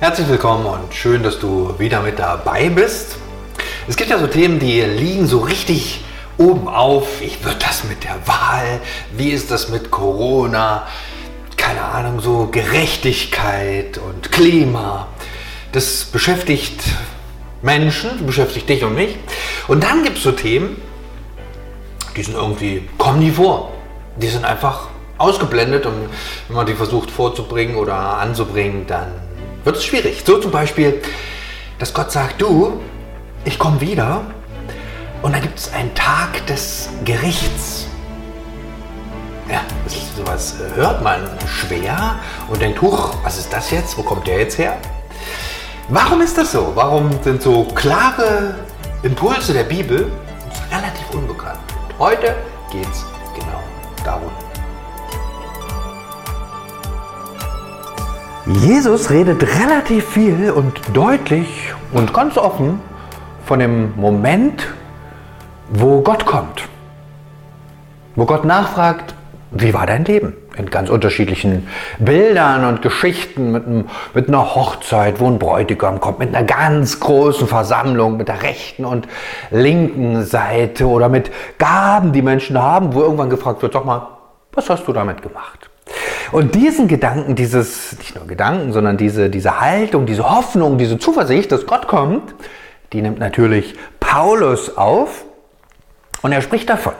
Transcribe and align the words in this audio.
Herzlich 0.00 0.28
willkommen 0.28 0.66
und 0.66 0.92
schön, 0.92 1.22
dass 1.22 1.38
du 1.38 1.78
wieder 1.78 2.02
mit 2.02 2.18
dabei 2.18 2.68
bist. 2.68 3.16
Es 3.86 3.94
gibt 3.94 4.10
ja 4.10 4.18
so 4.18 4.26
Themen, 4.26 4.58
die 4.58 4.80
liegen 4.80 5.28
so 5.28 5.38
richtig 5.38 6.00
oben 6.36 6.66
auf. 6.66 7.20
Wie 7.20 7.32
wird 7.44 7.62
das 7.62 7.84
mit 7.84 8.02
der 8.02 8.16
Wahl? 8.26 8.80
Wie 9.16 9.30
ist 9.30 9.52
das 9.52 9.68
mit 9.68 9.92
Corona? 9.92 10.88
Keine 11.56 11.82
Ahnung, 11.82 12.18
so 12.18 12.48
Gerechtigkeit 12.50 13.98
und 13.98 14.32
Klima. 14.32 15.06
Das 15.70 16.06
beschäftigt 16.06 16.82
Menschen, 17.62 18.26
beschäftigt 18.26 18.68
dich 18.68 18.82
und 18.82 18.96
mich. 18.96 19.16
Und 19.68 19.84
dann 19.84 20.02
gibt 20.02 20.18
es 20.18 20.24
so 20.24 20.32
Themen, 20.32 20.82
die 22.16 22.24
sind 22.24 22.34
irgendwie, 22.34 22.88
kommen 22.98 23.20
nie 23.20 23.30
vor. 23.30 23.72
Die 24.16 24.28
sind 24.28 24.44
einfach 24.44 24.88
ausgeblendet 25.18 25.86
und 25.86 26.08
wenn 26.48 26.56
man 26.56 26.66
die 26.66 26.74
versucht 26.74 27.12
vorzubringen 27.12 27.76
oder 27.76 27.94
anzubringen, 27.94 28.88
dann 28.88 29.23
wird 29.64 29.76
es 29.76 29.84
schwierig. 29.84 30.22
So 30.24 30.38
zum 30.38 30.50
Beispiel, 30.50 31.02
dass 31.78 31.92
Gott 31.92 32.12
sagt, 32.12 32.40
du, 32.40 32.80
ich 33.44 33.58
komme 33.58 33.80
wieder 33.80 34.22
und 35.22 35.34
dann 35.34 35.42
gibt 35.42 35.58
es 35.58 35.72
einen 35.72 35.94
Tag 35.94 36.46
des 36.46 36.90
Gerichts. 37.04 37.86
Ja, 39.48 39.60
sowas 40.16 40.56
äh, 40.60 40.76
hört 40.76 41.02
man 41.02 41.28
schwer 41.46 42.16
und 42.48 42.62
denkt, 42.62 42.80
huch, 42.80 43.14
was 43.22 43.38
ist 43.38 43.52
das 43.52 43.70
jetzt? 43.70 43.96
Wo 43.98 44.02
kommt 44.02 44.26
der 44.26 44.38
jetzt 44.38 44.58
her? 44.58 44.76
Warum 45.88 46.22
ist 46.22 46.38
das 46.38 46.52
so? 46.52 46.72
Warum 46.74 47.10
sind 47.22 47.42
so 47.42 47.64
klare 47.64 48.54
Impulse 49.02 49.52
der 49.52 49.64
Bibel 49.64 50.10
relativ 50.70 51.10
unbekannt? 51.12 51.58
Und 51.88 51.98
heute 51.98 52.36
geht 52.72 52.88
es 52.90 53.04
genau 53.34 53.62
darum. 54.02 54.30
Jesus 58.60 59.10
redet 59.10 59.42
relativ 59.42 60.06
viel 60.10 60.50
und 60.50 60.80
deutlich 60.92 61.72
und 61.92 62.14
ganz 62.14 62.38
offen 62.38 62.80
von 63.46 63.58
dem 63.58 63.94
Moment, 63.96 64.66
wo 65.70 66.00
Gott 66.02 66.24
kommt. 66.24 66.68
Wo 68.14 68.26
Gott 68.26 68.44
nachfragt, 68.44 69.14
wie 69.50 69.74
war 69.74 69.86
dein 69.86 70.04
Leben? 70.04 70.34
In 70.56 70.70
ganz 70.70 70.88
unterschiedlichen 70.88 71.66
Bildern 71.98 72.64
und 72.64 72.80
Geschichten 72.80 73.50
mit, 73.50 73.66
einem, 73.66 73.88
mit 74.14 74.28
einer 74.28 74.54
Hochzeit, 74.54 75.18
wo 75.18 75.26
ein 75.26 75.38
Bräutigam 75.38 75.98
kommt, 76.00 76.20
mit 76.20 76.34
einer 76.34 76.46
ganz 76.46 77.00
großen 77.00 77.48
Versammlung, 77.48 78.16
mit 78.16 78.28
der 78.28 78.42
rechten 78.42 78.84
und 78.84 79.08
linken 79.50 80.24
Seite 80.24 80.86
oder 80.86 81.08
mit 81.08 81.32
Gaben, 81.58 82.12
die 82.12 82.22
Menschen 82.22 82.60
haben, 82.60 82.94
wo 82.94 83.00
irgendwann 83.00 83.30
gefragt 83.30 83.62
wird, 83.62 83.72
sag 83.72 83.84
mal, 83.84 84.06
was 84.52 84.70
hast 84.70 84.86
du 84.86 84.92
damit 84.92 85.22
gemacht? 85.22 85.70
Und 86.32 86.54
diesen 86.54 86.88
Gedanken, 86.88 87.34
dieses, 87.34 87.96
nicht 87.98 88.14
nur 88.16 88.26
Gedanken, 88.26 88.72
sondern 88.72 88.96
diese, 88.96 89.30
diese 89.30 89.60
Haltung, 89.60 90.06
diese 90.06 90.28
Hoffnung, 90.28 90.78
diese 90.78 90.98
Zuversicht, 90.98 91.52
dass 91.52 91.66
Gott 91.66 91.88
kommt, 91.88 92.34
die 92.92 93.02
nimmt 93.02 93.18
natürlich 93.18 93.74
Paulus 94.00 94.76
auf 94.76 95.24
und 96.22 96.32
er 96.32 96.42
spricht 96.42 96.70
davon. 96.70 96.94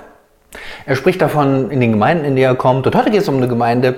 Er 0.86 0.96
spricht 0.96 1.20
davon 1.22 1.70
in 1.70 1.80
den 1.80 1.92
Gemeinden, 1.92 2.24
in 2.24 2.36
die 2.36 2.42
er 2.42 2.54
kommt. 2.54 2.86
Und 2.86 2.94
heute 2.94 3.10
geht 3.10 3.22
es 3.22 3.28
um 3.28 3.36
eine 3.36 3.48
Gemeinde 3.48 3.96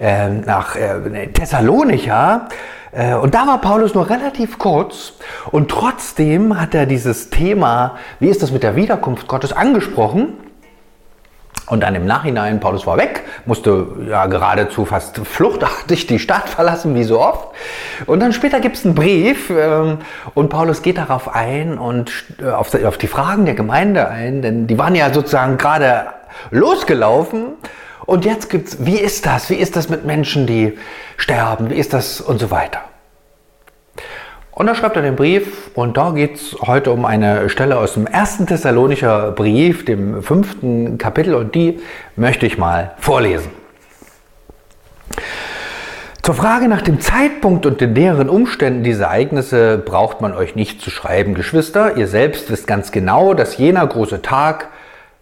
äh, 0.00 0.28
nach 0.28 0.76
äh, 0.76 1.28
Thessalonicha. 1.28 2.48
Äh, 2.92 3.14
und 3.14 3.34
da 3.34 3.46
war 3.46 3.60
Paulus 3.60 3.94
nur 3.94 4.08
relativ 4.08 4.58
kurz. 4.58 5.14
Und 5.50 5.70
trotzdem 5.70 6.60
hat 6.60 6.74
er 6.74 6.86
dieses 6.86 7.30
Thema, 7.30 7.96
wie 8.20 8.28
ist 8.28 8.42
das 8.42 8.52
mit 8.52 8.62
der 8.62 8.76
Wiederkunft 8.76 9.26
Gottes, 9.28 9.52
angesprochen. 9.52 10.34
Und 11.66 11.82
dann 11.82 11.94
im 11.94 12.06
Nachhinein, 12.06 12.60
Paulus 12.60 12.86
war 12.86 12.96
weg, 12.96 13.24
musste 13.46 13.86
ja 14.08 14.26
geradezu 14.26 14.84
fast 14.84 15.18
fluchtartig 15.18 16.06
die 16.06 16.18
Stadt 16.18 16.48
verlassen, 16.48 16.94
wie 16.94 17.04
so 17.04 17.20
oft. 17.20 17.48
Und 18.06 18.20
dann 18.20 18.32
später 18.32 18.60
gibt 18.60 18.76
es 18.76 18.84
einen 18.84 18.94
Brief 18.94 19.50
ähm, 19.50 19.98
und 20.34 20.48
Paulus 20.48 20.82
geht 20.82 20.98
darauf 20.98 21.34
ein 21.34 21.78
und 21.78 22.12
äh, 22.40 22.50
auf, 22.50 22.74
auf 22.74 22.98
die 22.98 23.08
Fragen 23.08 23.44
der 23.44 23.54
Gemeinde 23.54 24.08
ein, 24.08 24.42
denn 24.42 24.66
die 24.66 24.78
waren 24.78 24.94
ja 24.94 25.12
sozusagen 25.12 25.58
gerade 25.58 26.06
losgelaufen. 26.50 27.54
Und 28.06 28.24
jetzt 28.24 28.48
gibt's, 28.48 28.78
wie 28.80 28.96
ist 28.96 29.26
das? 29.26 29.50
Wie 29.50 29.56
ist 29.56 29.76
das 29.76 29.90
mit 29.90 30.06
Menschen, 30.06 30.46
die 30.46 30.78
sterben? 31.18 31.68
Wie 31.68 31.74
ist 31.74 31.92
das 31.92 32.20
und 32.20 32.38
so 32.38 32.50
weiter? 32.50 32.87
Und 34.58 34.66
da 34.66 34.74
schreibt 34.74 34.96
er 34.96 35.02
den 35.02 35.14
Brief 35.14 35.70
und 35.76 35.96
da 35.96 36.10
geht 36.10 36.34
es 36.34 36.56
heute 36.60 36.90
um 36.90 37.04
eine 37.04 37.48
Stelle 37.48 37.78
aus 37.78 37.94
dem 37.94 38.08
ersten 38.08 38.44
Thessalonischer 38.44 39.30
Brief, 39.30 39.84
dem 39.84 40.20
fünften 40.20 40.98
Kapitel 40.98 41.36
und 41.36 41.54
die 41.54 41.78
möchte 42.16 42.44
ich 42.44 42.58
mal 42.58 42.90
vorlesen. 42.98 43.52
Zur 46.22 46.34
Frage 46.34 46.66
nach 46.66 46.82
dem 46.82 47.00
Zeitpunkt 47.00 47.66
und 47.66 47.80
den 47.80 47.92
näheren 47.92 48.28
Umständen 48.28 48.82
dieser 48.82 49.04
Ereignisse 49.04 49.78
braucht 49.78 50.20
man 50.20 50.34
euch 50.34 50.56
nicht 50.56 50.80
zu 50.80 50.90
schreiben, 50.90 51.34
Geschwister. 51.34 51.96
Ihr 51.96 52.08
selbst 52.08 52.50
wisst 52.50 52.66
ganz 52.66 52.90
genau, 52.90 53.34
dass 53.34 53.58
jener 53.58 53.86
große 53.86 54.22
Tag, 54.22 54.70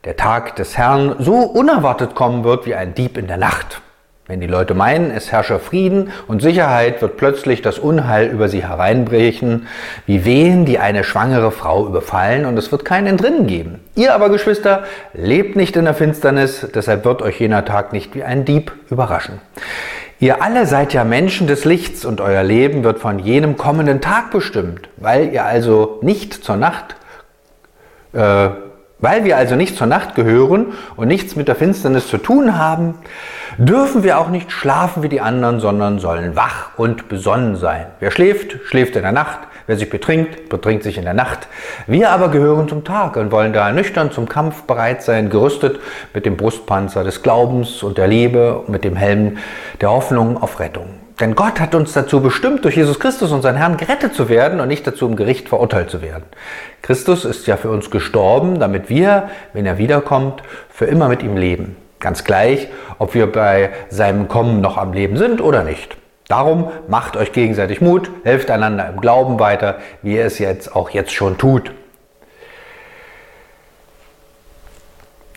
der 0.06 0.16
Tag 0.16 0.56
des 0.56 0.78
Herrn, 0.78 1.14
so 1.18 1.34
unerwartet 1.34 2.14
kommen 2.14 2.42
wird 2.42 2.64
wie 2.64 2.74
ein 2.74 2.94
Dieb 2.94 3.18
in 3.18 3.26
der 3.26 3.36
Nacht. 3.36 3.82
Wenn 4.28 4.40
die 4.40 4.48
Leute 4.48 4.74
meinen, 4.74 5.12
es 5.12 5.30
herrsche 5.30 5.60
Frieden 5.60 6.10
und 6.26 6.42
Sicherheit, 6.42 7.00
wird 7.00 7.16
plötzlich 7.16 7.62
das 7.62 7.78
Unheil 7.78 8.26
über 8.26 8.48
sie 8.48 8.66
hereinbrechen, 8.66 9.68
wie 10.04 10.24
Wehen, 10.24 10.64
die 10.64 10.80
eine 10.80 11.04
schwangere 11.04 11.52
Frau 11.52 11.86
überfallen, 11.86 12.44
und 12.44 12.58
es 12.58 12.72
wird 12.72 12.84
keinen 12.84 13.06
Entrinnen 13.06 13.46
geben. 13.46 13.78
Ihr 13.94 14.14
aber, 14.14 14.28
Geschwister, 14.28 14.82
lebt 15.14 15.54
nicht 15.54 15.76
in 15.76 15.84
der 15.84 15.94
Finsternis, 15.94 16.66
deshalb 16.74 17.04
wird 17.04 17.22
euch 17.22 17.38
jener 17.38 17.64
Tag 17.64 17.92
nicht 17.92 18.16
wie 18.16 18.24
ein 18.24 18.44
Dieb 18.44 18.72
überraschen. 18.90 19.40
Ihr 20.18 20.42
alle 20.42 20.66
seid 20.66 20.92
ja 20.92 21.04
Menschen 21.04 21.46
des 21.46 21.64
Lichts 21.64 22.04
und 22.04 22.20
euer 22.20 22.42
Leben 22.42 22.82
wird 22.82 22.98
von 22.98 23.20
jenem 23.20 23.56
kommenden 23.56 24.00
Tag 24.00 24.32
bestimmt, 24.32 24.88
weil 24.96 25.32
ihr 25.32 25.44
also 25.44 26.00
nicht 26.02 26.32
zur 26.32 26.56
Nacht 26.56 26.96
äh, 28.12 28.48
weil 28.98 29.24
wir 29.24 29.36
also 29.36 29.56
nicht 29.56 29.76
zur 29.76 29.86
Nacht 29.86 30.14
gehören 30.14 30.72
und 30.96 31.08
nichts 31.08 31.36
mit 31.36 31.48
der 31.48 31.54
Finsternis 31.54 32.08
zu 32.08 32.18
tun 32.18 32.58
haben, 32.58 32.94
dürfen 33.58 34.02
wir 34.02 34.18
auch 34.18 34.28
nicht 34.28 34.50
schlafen 34.52 35.02
wie 35.02 35.08
die 35.08 35.20
anderen, 35.20 35.60
sondern 35.60 35.98
sollen 35.98 36.36
wach 36.36 36.70
und 36.76 37.08
besonnen 37.08 37.56
sein. 37.56 37.86
Wer 38.00 38.10
schläft, 38.10 38.56
schläft 38.64 38.96
in 38.96 39.02
der 39.02 39.12
Nacht. 39.12 39.40
Wer 39.68 39.76
sich 39.76 39.90
betrinkt, 39.90 40.48
betrinkt 40.48 40.84
sich 40.84 40.96
in 40.96 41.02
der 41.02 41.12
Nacht. 41.12 41.48
Wir 41.88 42.10
aber 42.10 42.28
gehören 42.28 42.68
zum 42.68 42.84
Tag 42.84 43.16
und 43.16 43.32
wollen 43.32 43.52
da 43.52 43.72
nüchtern 43.72 44.12
zum 44.12 44.28
Kampf 44.28 44.62
bereit 44.62 45.02
sein, 45.02 45.28
gerüstet 45.28 45.80
mit 46.14 46.24
dem 46.24 46.36
Brustpanzer 46.36 47.02
des 47.02 47.22
Glaubens 47.22 47.82
und 47.82 47.98
der 47.98 48.06
Liebe 48.06 48.58
und 48.58 48.68
mit 48.68 48.84
dem 48.84 48.94
Helm 48.94 49.38
der 49.80 49.90
Hoffnung 49.90 50.40
auf 50.40 50.60
Rettung. 50.60 51.05
Denn 51.20 51.34
Gott 51.34 51.60
hat 51.60 51.74
uns 51.74 51.94
dazu 51.94 52.20
bestimmt, 52.20 52.64
durch 52.64 52.76
Jesus 52.76 53.00
Christus, 53.00 53.32
unseren 53.32 53.56
Herrn, 53.56 53.78
gerettet 53.78 54.14
zu 54.14 54.28
werden 54.28 54.60
und 54.60 54.68
nicht 54.68 54.86
dazu 54.86 55.06
im 55.06 55.16
Gericht 55.16 55.48
verurteilt 55.48 55.88
zu 55.88 56.02
werden. 56.02 56.24
Christus 56.82 57.24
ist 57.24 57.46
ja 57.46 57.56
für 57.56 57.70
uns 57.70 57.90
gestorben, 57.90 58.60
damit 58.60 58.90
wir, 58.90 59.30
wenn 59.54 59.64
er 59.64 59.78
wiederkommt, 59.78 60.42
für 60.68 60.84
immer 60.84 61.08
mit 61.08 61.22
ihm 61.22 61.36
leben. 61.36 61.76
Ganz 62.00 62.24
gleich, 62.24 62.68
ob 62.98 63.14
wir 63.14 63.32
bei 63.32 63.70
seinem 63.88 64.28
Kommen 64.28 64.60
noch 64.60 64.76
am 64.76 64.92
Leben 64.92 65.16
sind 65.16 65.40
oder 65.40 65.64
nicht. 65.64 65.96
Darum 66.28 66.70
macht 66.88 67.16
euch 67.16 67.32
gegenseitig 67.32 67.80
Mut, 67.80 68.10
helft 68.24 68.50
einander 68.50 68.88
im 68.88 69.00
Glauben 69.00 69.40
weiter, 69.40 69.76
wie 70.02 70.16
ihr 70.16 70.26
es 70.26 70.38
jetzt 70.38 70.76
auch 70.76 70.90
jetzt 70.90 71.12
schon 71.12 71.38
tut. 71.38 71.72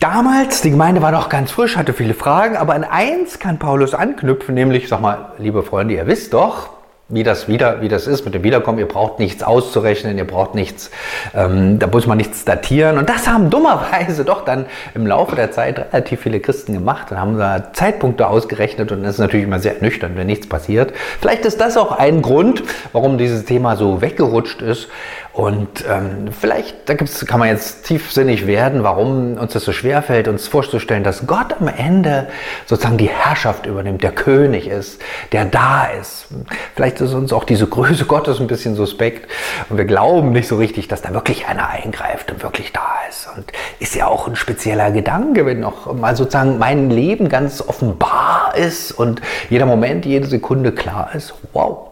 Damals, 0.00 0.62
die 0.62 0.70
Gemeinde 0.70 1.02
war 1.02 1.12
noch 1.12 1.28
ganz 1.28 1.50
frisch, 1.50 1.76
hatte 1.76 1.92
viele 1.92 2.14
Fragen, 2.14 2.56
aber 2.56 2.72
an 2.72 2.84
eins 2.84 3.38
kann 3.38 3.58
Paulus 3.58 3.92
anknüpfen, 3.92 4.54
nämlich, 4.54 4.88
sag 4.88 5.02
mal, 5.02 5.32
liebe 5.36 5.62
Freunde, 5.62 5.92
ihr 5.92 6.06
wisst 6.06 6.32
doch, 6.32 6.70
wie 7.10 7.22
das 7.22 7.48
wieder, 7.48 7.82
wie 7.82 7.88
das 7.88 8.06
ist 8.06 8.24
mit 8.24 8.32
dem 8.32 8.42
Wiederkommen. 8.42 8.78
Ihr 8.78 8.88
braucht 8.88 9.18
nichts 9.18 9.42
auszurechnen, 9.42 10.16
ihr 10.16 10.26
braucht 10.26 10.54
nichts, 10.54 10.90
ähm, 11.34 11.78
da 11.78 11.86
muss 11.86 12.06
man 12.06 12.16
nichts 12.16 12.46
datieren. 12.46 12.96
Und 12.96 13.10
das 13.10 13.28
haben 13.28 13.50
dummerweise 13.50 14.24
doch 14.24 14.46
dann 14.46 14.64
im 14.94 15.06
Laufe 15.06 15.36
der 15.36 15.50
Zeit 15.50 15.78
relativ 15.78 16.20
viele 16.20 16.40
Christen 16.40 16.72
gemacht 16.72 17.10
und 17.10 17.20
haben 17.20 17.36
da 17.36 17.74
Zeitpunkte 17.74 18.26
ausgerechnet 18.26 18.92
und 18.92 19.02
das 19.02 19.14
ist 19.14 19.18
natürlich 19.18 19.44
immer 19.44 19.58
sehr 19.58 19.76
ernüchternd, 19.76 20.16
wenn 20.16 20.28
nichts 20.28 20.48
passiert. 20.48 20.94
Vielleicht 21.20 21.44
ist 21.44 21.60
das 21.60 21.76
auch 21.76 21.92
ein 21.92 22.22
Grund, 22.22 22.62
warum 22.92 23.18
dieses 23.18 23.44
Thema 23.44 23.76
so 23.76 24.00
weggerutscht 24.00 24.62
ist. 24.62 24.88
Und 25.32 25.84
ähm, 25.88 26.28
vielleicht, 26.32 26.88
da 26.88 26.94
gibt's, 26.94 27.24
kann 27.24 27.38
man 27.38 27.48
jetzt 27.48 27.84
tiefsinnig 27.84 28.48
werden, 28.48 28.82
warum 28.82 29.38
uns 29.38 29.52
das 29.52 29.64
so 29.64 29.72
schwer 29.72 30.02
fällt, 30.02 30.26
uns 30.26 30.48
vorzustellen, 30.48 31.04
dass 31.04 31.28
Gott 31.28 31.54
am 31.60 31.68
Ende 31.68 32.26
sozusagen 32.66 32.98
die 32.98 33.08
Herrschaft 33.08 33.64
übernimmt, 33.66 34.02
der 34.02 34.10
König 34.10 34.66
ist, 34.66 35.00
der 35.30 35.44
da 35.44 35.84
ist. 35.84 36.26
Vielleicht 36.74 37.00
ist 37.00 37.14
uns 37.14 37.32
auch 37.32 37.44
diese 37.44 37.68
Größe 37.68 38.06
Gottes 38.06 38.40
ein 38.40 38.48
bisschen 38.48 38.74
suspekt 38.74 39.30
und 39.68 39.78
wir 39.78 39.84
glauben 39.84 40.32
nicht 40.32 40.48
so 40.48 40.56
richtig, 40.56 40.88
dass 40.88 41.02
da 41.02 41.14
wirklich 41.14 41.46
einer 41.46 41.68
eingreift 41.68 42.32
und 42.32 42.42
wirklich 42.42 42.72
da 42.72 42.88
ist. 43.08 43.28
Und 43.36 43.52
ist 43.78 43.94
ja 43.94 44.08
auch 44.08 44.26
ein 44.26 44.34
spezieller 44.34 44.90
Gedanke, 44.90 45.46
wenn 45.46 45.60
noch 45.60 45.92
mal 45.94 46.16
sozusagen 46.16 46.58
mein 46.58 46.90
Leben 46.90 47.28
ganz 47.28 47.62
offenbar 47.66 48.54
ist 48.56 48.90
und 48.90 49.22
jeder 49.48 49.66
Moment, 49.66 50.04
jede 50.06 50.26
Sekunde 50.26 50.72
klar 50.72 51.10
ist. 51.14 51.34
Wow, 51.52 51.90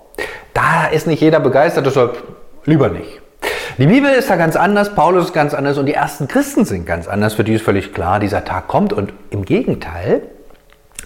da 0.55 0.87
ist 0.89 1.07
nicht 1.07 1.23
jeder 1.23 1.39
begeistert, 1.39 1.87
deshalb 1.87 2.21
lieber 2.65 2.89
nicht. 2.89 3.21
Die 3.79 3.87
Bibel 3.87 4.11
ist 4.11 4.29
da 4.29 4.35
ganz 4.35 4.57
anders, 4.57 4.93
Paulus 4.97 5.27
ist 5.27 5.33
ganz 5.33 5.55
anders 5.55 5.79
und 5.79 5.87
die 5.87 5.95
ersten 5.95 6.27
Christen 6.27 6.65
sind 6.65 6.85
ganz 6.85 7.07
anders. 7.07 7.35
Für 7.35 7.45
die 7.45 7.55
ist 7.55 7.65
völlig 7.65 7.95
klar, 7.95 8.19
dieser 8.19 8.45
Tag 8.45 8.67
kommt. 8.67 8.93
Und 8.93 9.13
im 9.31 9.45
Gegenteil, 9.45 10.23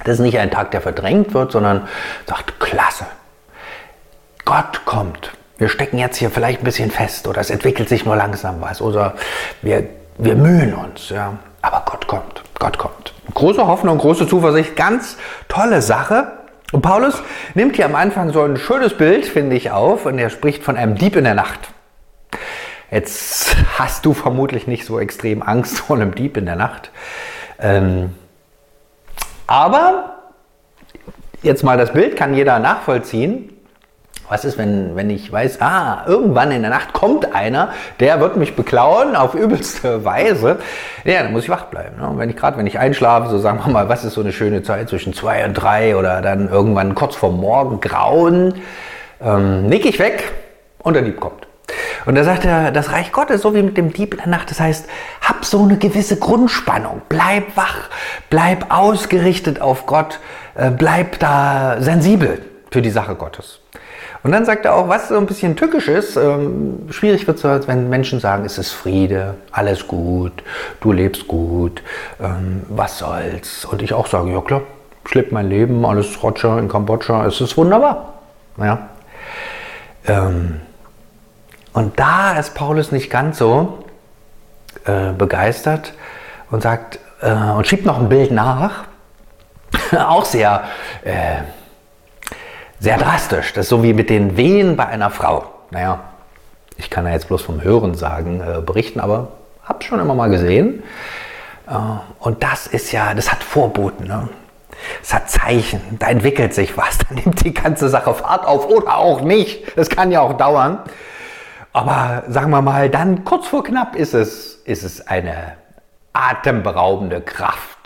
das 0.05 0.15
ist 0.15 0.21
nicht 0.21 0.39
ein 0.39 0.51
Tag, 0.51 0.71
der 0.71 0.81
verdrängt 0.81 1.35
wird, 1.35 1.53
sondern 1.53 1.87
sagt, 2.27 2.59
klasse. 2.61 3.05
Gott 4.47 4.87
kommt. 4.87 5.33
Wir 5.59 5.69
stecken 5.69 5.99
jetzt 5.99 6.17
hier 6.17 6.31
vielleicht 6.31 6.63
ein 6.63 6.65
bisschen 6.65 6.91
fest 6.91 7.29
oder 7.29 7.43
es 7.43 7.51
entwickelt 7.51 7.91
sich 7.91 8.07
nur 8.07 8.17
langsam 8.17 8.63
was 8.63 8.81
oder 8.81 9.17
wir, 9.61 9.85
wir 10.17 10.35
mühen 10.35 10.73
uns. 10.73 11.11
Ja. 11.11 11.35
Aber 11.61 11.83
Gott 11.85 12.07
kommt. 12.07 12.43
Gott 12.59 12.79
kommt. 12.79 13.13
Große 13.35 13.67
Hoffnung, 13.67 13.99
große 13.99 14.27
Zuversicht, 14.27 14.77
ganz 14.77 15.19
tolle 15.47 15.83
Sache. 15.83 16.33
Und 16.73 16.81
Paulus 16.81 17.23
nimmt 17.53 17.77
hier 17.77 17.85
am 17.85 17.97
Anfang 17.97 18.33
so 18.33 18.41
ein 18.41 18.57
schönes 18.57 18.97
Bild, 18.97 19.27
finde 19.27 19.57
ich, 19.57 19.71
auf 19.71 20.07
und 20.07 20.19
er 20.19 20.31
spricht 20.31 20.65
von 20.65 20.79
einem 20.79 20.95
Dieb 20.95 21.17
in 21.17 21.25
der 21.25 21.35
Nacht. 21.35 21.69
Jetzt 22.93 23.57
hast 23.79 24.05
du 24.05 24.13
vermutlich 24.13 24.67
nicht 24.67 24.85
so 24.85 25.01
extrem 25.01 25.43
Angst 25.43 25.79
vor 25.79 25.97
einem 25.97 26.15
Dieb 26.15 26.37
in 26.37 26.45
der 26.45 26.57
Nacht. 26.57 26.91
Ähm, 27.59 28.15
aber 29.47 30.17
jetzt 31.43 31.65
mal 31.65 31.79
das 31.79 31.95
Bild 31.95 32.17
kann 32.17 32.35
jeder 32.35 32.59
nachvollziehen. 32.59 33.49
Was 34.29 34.45
ist, 34.45 34.59
wenn, 34.59 34.95
wenn 34.95 35.09
ich 35.09 35.33
weiß, 35.33 35.63
ah, 35.63 36.05
irgendwann 36.07 36.51
in 36.53 36.61
der 36.61 36.71
Nacht 36.71 36.93
kommt 36.93 37.35
einer, 37.35 37.73
der 37.99 38.21
wird 38.21 38.37
mich 38.37 38.57
beklauen 38.57 39.17
auf 39.17 39.35
übelste 39.35 40.05
Weise. 40.05 40.59
Ja, 41.05 41.23
dann 41.23 41.33
muss 41.33 41.45
ich 41.45 41.49
wach 41.49 41.65
bleiben. 41.65 41.99
Ne? 41.99 42.09
Und 42.09 42.19
wenn 42.19 42.29
ich 42.29 42.37
gerade, 42.37 42.59
wenn 42.59 42.67
ich 42.67 42.79
einschlafe, 42.79 43.31
so 43.31 43.39
sagen 43.39 43.61
wir 43.65 43.73
mal, 43.73 43.89
was 43.89 44.05
ist 44.05 44.15
so 44.15 44.21
eine 44.21 44.33
schöne 44.33 44.63
Zeit 44.63 44.91
zwischen 44.91 45.15
zwei 45.15 45.47
und 45.47 45.55
drei 45.55 45.97
oder 45.97 46.21
dann 46.21 46.51
irgendwann 46.51 46.95
kurz 46.95 47.17
vor 47.17 47.33
Morgen 47.33 47.81
grauen, 47.81 48.61
ähm, 49.23 49.67
nick 49.67 49.87
ich 49.87 49.99
weg 49.99 50.31
und 50.83 50.93
der 50.93 51.03
Dieb 51.03 51.19
kommt. 51.19 51.47
Und 52.07 52.15
da 52.15 52.25
sagt 52.25 52.45
er, 52.45 52.71
das 52.71 52.93
Reich 52.93 53.13
Gottes, 53.13 53.43
so 53.43 53.55
wie 53.55 53.63
mit 53.63 53.77
dem 53.77 53.93
Dieb 53.93 54.15
in 54.15 54.19
der 54.19 54.29
Nacht, 54.29 54.51
das 54.51 54.61
heißt, 54.61 54.87
hab 55.21 55.45
so 55.45 55.63
eine 55.63 55.77
gewisse 55.77 56.17
Grundspannung, 56.17 57.03
bleib 57.09 57.57
wach, 57.57 57.89
bleib 58.31 58.73
ausgerichtet 58.75 59.61
auf 59.61 59.87
Gott, 59.87 60.19
äh, 60.55 60.71
bleib 60.71 61.19
da 61.19 61.77
sensibel 61.81 62.43
für 62.71 62.83
die 62.83 62.91
Sache 62.91 63.15
Gottes. 63.15 63.61
Und 64.25 64.31
dann 64.31 64.45
sagt 64.45 64.65
er 64.65 64.75
auch, 64.75 64.89
was 64.89 65.09
so 65.09 65.17
ein 65.17 65.27
bisschen 65.27 65.57
tückisch 65.57 65.89
ist, 65.89 66.17
ähm, 66.17 66.87
schwierig 66.91 67.27
wird 67.27 67.43
es, 67.45 67.67
wenn 67.67 67.89
Menschen 67.89 68.21
sagen, 68.21 68.45
es 68.45 68.57
ist 68.57 68.71
Friede, 68.71 69.35
alles 69.51 69.89
gut, 69.89 70.33
du 70.81 70.93
lebst 70.93 71.27
gut, 71.27 71.83
ähm, 72.21 72.63
was 72.69 72.99
soll's. 72.99 73.65
Und 73.65 73.83
ich 73.83 73.93
auch 73.93 74.07
sage, 74.07 74.31
ja 74.31 74.41
klar, 74.41 74.63
ich 75.05 75.33
mein 75.33 75.49
Leben, 75.49 75.85
alles 75.85 76.23
Roger 76.23 76.59
in 76.59 76.69
Kambodscha, 76.69 77.27
es 77.27 77.41
ist 77.41 77.57
wunderbar. 77.57 78.13
Ja. 78.59 78.89
Ähm, 80.07 80.61
und 81.73 81.99
da 81.99 82.39
ist 82.39 82.55
Paulus 82.55 82.93
nicht 82.93 83.11
ganz 83.11 83.39
so 83.39 83.85
äh, 84.85 85.13
begeistert 85.13 85.95
und 86.51 86.63
sagt, 86.63 86.99
äh, 87.21 87.33
und 87.33 87.67
schiebt 87.67 87.87
noch 87.87 87.99
ein 87.99 88.09
Bild 88.09 88.31
nach, 88.31 88.85
auch 89.97 90.25
sehr... 90.25 90.65
Äh, 91.05 91.43
sehr 92.83 92.99
drastisch. 92.99 93.53
Das 93.53 93.67
ist 93.67 93.69
so 93.69 93.85
wie 93.85 93.93
mit 93.93 94.11
den 94.11 94.37
Wehen 94.37 94.77
bei 94.77 94.87
einer 94.87 95.11
Frau. 95.11 95.45
Naja, 95.71 96.01
ich 96.77 96.91
kann 96.91 97.07
ja 97.07 97.13
jetzt 97.13 97.29
bloß 97.29 97.41
vom 97.41 97.63
Hören 97.63 97.95
sagen, 97.95 98.41
äh, 98.41 98.61
berichten, 98.61 98.99
aber 98.99 99.29
hab's 99.63 99.87
schon 99.87 100.01
immer 100.01 100.17
mal 100.17 100.31
gesehen. 100.31 100.83
Äh, 101.69 101.75
und 102.19 102.43
das 102.43 102.67
ist 102.67 102.91
ja, 102.91 103.15
das 103.15 103.31
hat 103.31 103.45
Vorboten. 103.45 104.09
Ne? 104.09 104.29
Es 105.01 105.15
hat 105.15 105.31
Zeichen, 105.31 105.81
da 106.01 106.09
entwickelt 106.09 106.55
sich 106.55 106.77
was, 106.77 106.99
da 107.09 107.15
nimmt 107.15 107.45
die 107.45 107.55
ganze 107.55 107.89
Sache 107.89 108.15
Fahrt 108.15 108.45
auf 108.45 108.67
oder 108.67 108.97
auch 108.97 109.21
nicht. 109.21 109.79
Das 109.79 109.89
kann 109.89 110.11
ja 110.11 110.21
auch 110.21 110.33
dauern. 110.33 110.81
Aber 111.73 112.25
sagen 112.29 112.51
wir 112.51 112.63
mal, 112.63 112.91
dann 112.91 113.25
kurz 113.25 113.47
vor 113.47 113.65
knapp 113.65 113.97
ist 113.97 114.15
es, 114.15 114.57
ist 114.65 114.85
es 114.85 115.07
eine 115.07 115.57
atemberaubende 116.13 117.21
Kraft 117.21 117.83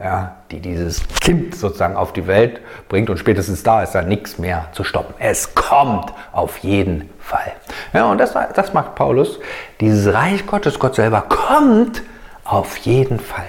ja, 0.00 0.36
die 0.50 0.60
dieses 0.60 1.02
Kind 1.20 1.56
sozusagen 1.56 1.96
auf 1.96 2.12
die 2.12 2.26
Welt 2.26 2.60
bringt 2.88 3.10
und 3.10 3.18
spätestens 3.18 3.62
da 3.62 3.82
ist 3.82 3.94
dann 3.94 4.08
nichts 4.08 4.38
mehr 4.38 4.68
zu 4.72 4.84
stoppen. 4.84 5.14
Es 5.18 5.54
kommt 5.54 6.12
auf 6.32 6.58
jeden 6.58 7.10
Fall. 7.18 7.52
Ja, 7.92 8.10
und 8.10 8.18
das, 8.18 8.34
das 8.54 8.72
macht 8.74 8.94
Paulus. 8.94 9.40
Dieses 9.80 10.12
Reich 10.14 10.46
Gottes, 10.46 10.78
Gott 10.78 10.94
selber, 10.94 11.22
kommt 11.22 12.02
auf 12.44 12.76
jeden 12.78 13.18
Fall. 13.18 13.44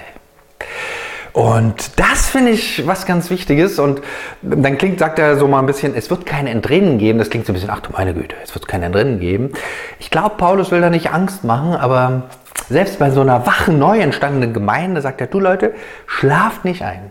Und 1.32 1.98
das 1.98 2.28
finde 2.28 2.52
ich 2.52 2.86
was 2.86 3.06
ganz 3.06 3.30
Wichtiges. 3.30 3.78
Und 3.78 4.02
dann 4.42 4.78
klingt, 4.78 4.98
sagt 4.98 5.18
er 5.18 5.36
so 5.36 5.46
mal 5.46 5.60
ein 5.60 5.66
bisschen, 5.66 5.94
es 5.94 6.10
wird 6.10 6.26
keine 6.26 6.50
Entrinnen 6.50 6.98
geben. 6.98 7.18
Das 7.18 7.30
klingt 7.30 7.46
so 7.46 7.52
ein 7.52 7.54
bisschen, 7.54 7.70
ach 7.70 7.80
du 7.80 7.92
meine 7.92 8.14
Güte, 8.14 8.34
es 8.42 8.54
wird 8.54 8.66
keine 8.66 8.86
Entrinnen 8.86 9.20
geben. 9.20 9.52
Ich 9.98 10.10
glaube, 10.10 10.36
Paulus 10.36 10.70
will 10.70 10.80
da 10.80 10.90
nicht 10.90 11.12
Angst 11.12 11.44
machen, 11.44 11.74
aber 11.74 12.24
selbst 12.68 12.98
bei 12.98 13.10
so 13.10 13.20
einer 13.20 13.46
wachen, 13.46 13.78
neu 13.78 13.98
entstandenen 13.98 14.52
Gemeinde 14.52 15.00
sagt 15.00 15.20
er, 15.20 15.26
du 15.26 15.40
Leute, 15.40 15.74
schlaft 16.06 16.64
nicht 16.64 16.82
ein. 16.82 17.10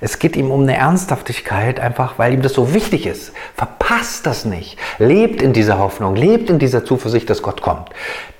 Es 0.00 0.18
geht 0.18 0.36
ihm 0.36 0.50
um 0.50 0.62
eine 0.62 0.76
Ernsthaftigkeit, 0.76 1.78
einfach 1.80 2.18
weil 2.18 2.34
ihm 2.34 2.42
das 2.42 2.54
so 2.54 2.74
wichtig 2.74 3.06
ist. 3.06 3.32
Verpasst 3.54 4.26
das 4.26 4.44
nicht. 4.44 4.78
Lebt 4.98 5.42
in 5.42 5.52
dieser 5.52 5.78
Hoffnung, 5.78 6.16
lebt 6.16 6.50
in 6.50 6.58
dieser 6.58 6.84
Zuversicht, 6.84 7.30
dass 7.30 7.42
Gott 7.42 7.62
kommt. 7.62 7.90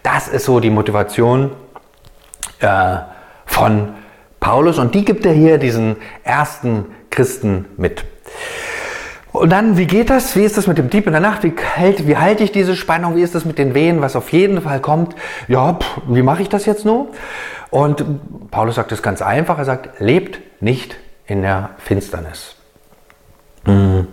Das 0.03 0.29
ist 0.29 0.45
so 0.45 0.61
die 0.61 0.71
Motivation 0.71 1.53
äh, 2.61 2.97
von 3.47 3.95
Paulus 4.45 4.79
und 4.79 4.95
die 4.95 5.07
gibt 5.07 5.25
er 5.25 5.33
hier 5.33 5.57
diesen 5.57 5.97
ersten 6.23 6.85
Christen 7.09 7.65
mit. 7.79 8.05
Und 9.33 9.51
dann, 9.51 9.79
wie 9.79 9.87
geht 9.87 10.11
das? 10.11 10.37
Wie 10.37 10.45
ist 10.45 10.59
das 10.59 10.67
mit 10.67 10.77
dem 10.77 10.91
Dieb 10.91 11.07
in 11.07 11.13
der 11.13 11.23
Nacht? 11.23 11.45
Wie, 11.45 11.55
hält, 11.75 12.07
wie 12.07 12.19
halte 12.19 12.45
ich 12.45 12.53
diese 12.53 12.77
Spannung? 12.77 13.17
Wie 13.17 13.23
ist 13.23 13.35
das 13.35 13.47
mit 13.47 13.57
den 13.57 13.73
Wehen, 13.73 14.03
was 14.03 14.17
auf 14.17 14.33
jeden 14.33 14.61
Fall 14.61 14.81
kommt? 14.81 15.17
Ja, 15.49 15.73
pff, 15.73 16.03
wie 16.09 16.21
mache 16.21 16.43
ich 16.43 16.51
das 16.51 16.67
jetzt 16.67 16.85
nur? 16.85 17.09
Und 17.71 18.05
Paulus 18.51 18.75
sagt 18.75 18.93
es 18.93 19.03
ganz 19.03 19.23
einfach. 19.23 19.57
Er 19.57 19.65
sagt, 19.65 19.99
lebt 19.99 20.41
nicht 20.61 20.95
in 21.27 21.41
der 21.41 21.71
Finsternis. 21.79 22.57
Hm. 23.65 24.09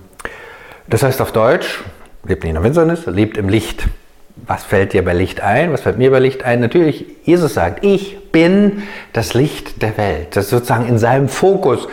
Das 0.87 1.03
heißt 1.03 1.19
auf 1.19 1.33
Deutsch, 1.33 1.83
lebt 2.23 2.43
nicht 2.43 2.51
in 2.51 2.55
der 2.55 2.63
Finsternis, 2.63 3.05
lebt 3.05 3.37
im 3.37 3.49
Licht. 3.49 3.85
Was 4.47 4.63
fällt 4.63 4.93
dir 4.93 5.03
bei 5.03 5.13
Licht 5.13 5.41
ein? 5.41 5.71
Was 5.71 5.81
fällt 5.81 5.97
mir 5.97 6.11
bei 6.11 6.19
Licht 6.19 6.43
ein? 6.43 6.59
Natürlich, 6.59 7.05
Jesus 7.23 7.53
sagt, 7.53 7.83
ich 7.83 8.31
bin 8.31 8.83
das 9.13 9.33
Licht 9.33 9.81
der 9.81 9.97
Welt. 9.97 10.35
Das 10.35 10.45
ist 10.45 10.51
sozusagen 10.51 10.87
in 10.87 10.97
seinem 10.97 11.29
Fokus. 11.29 11.87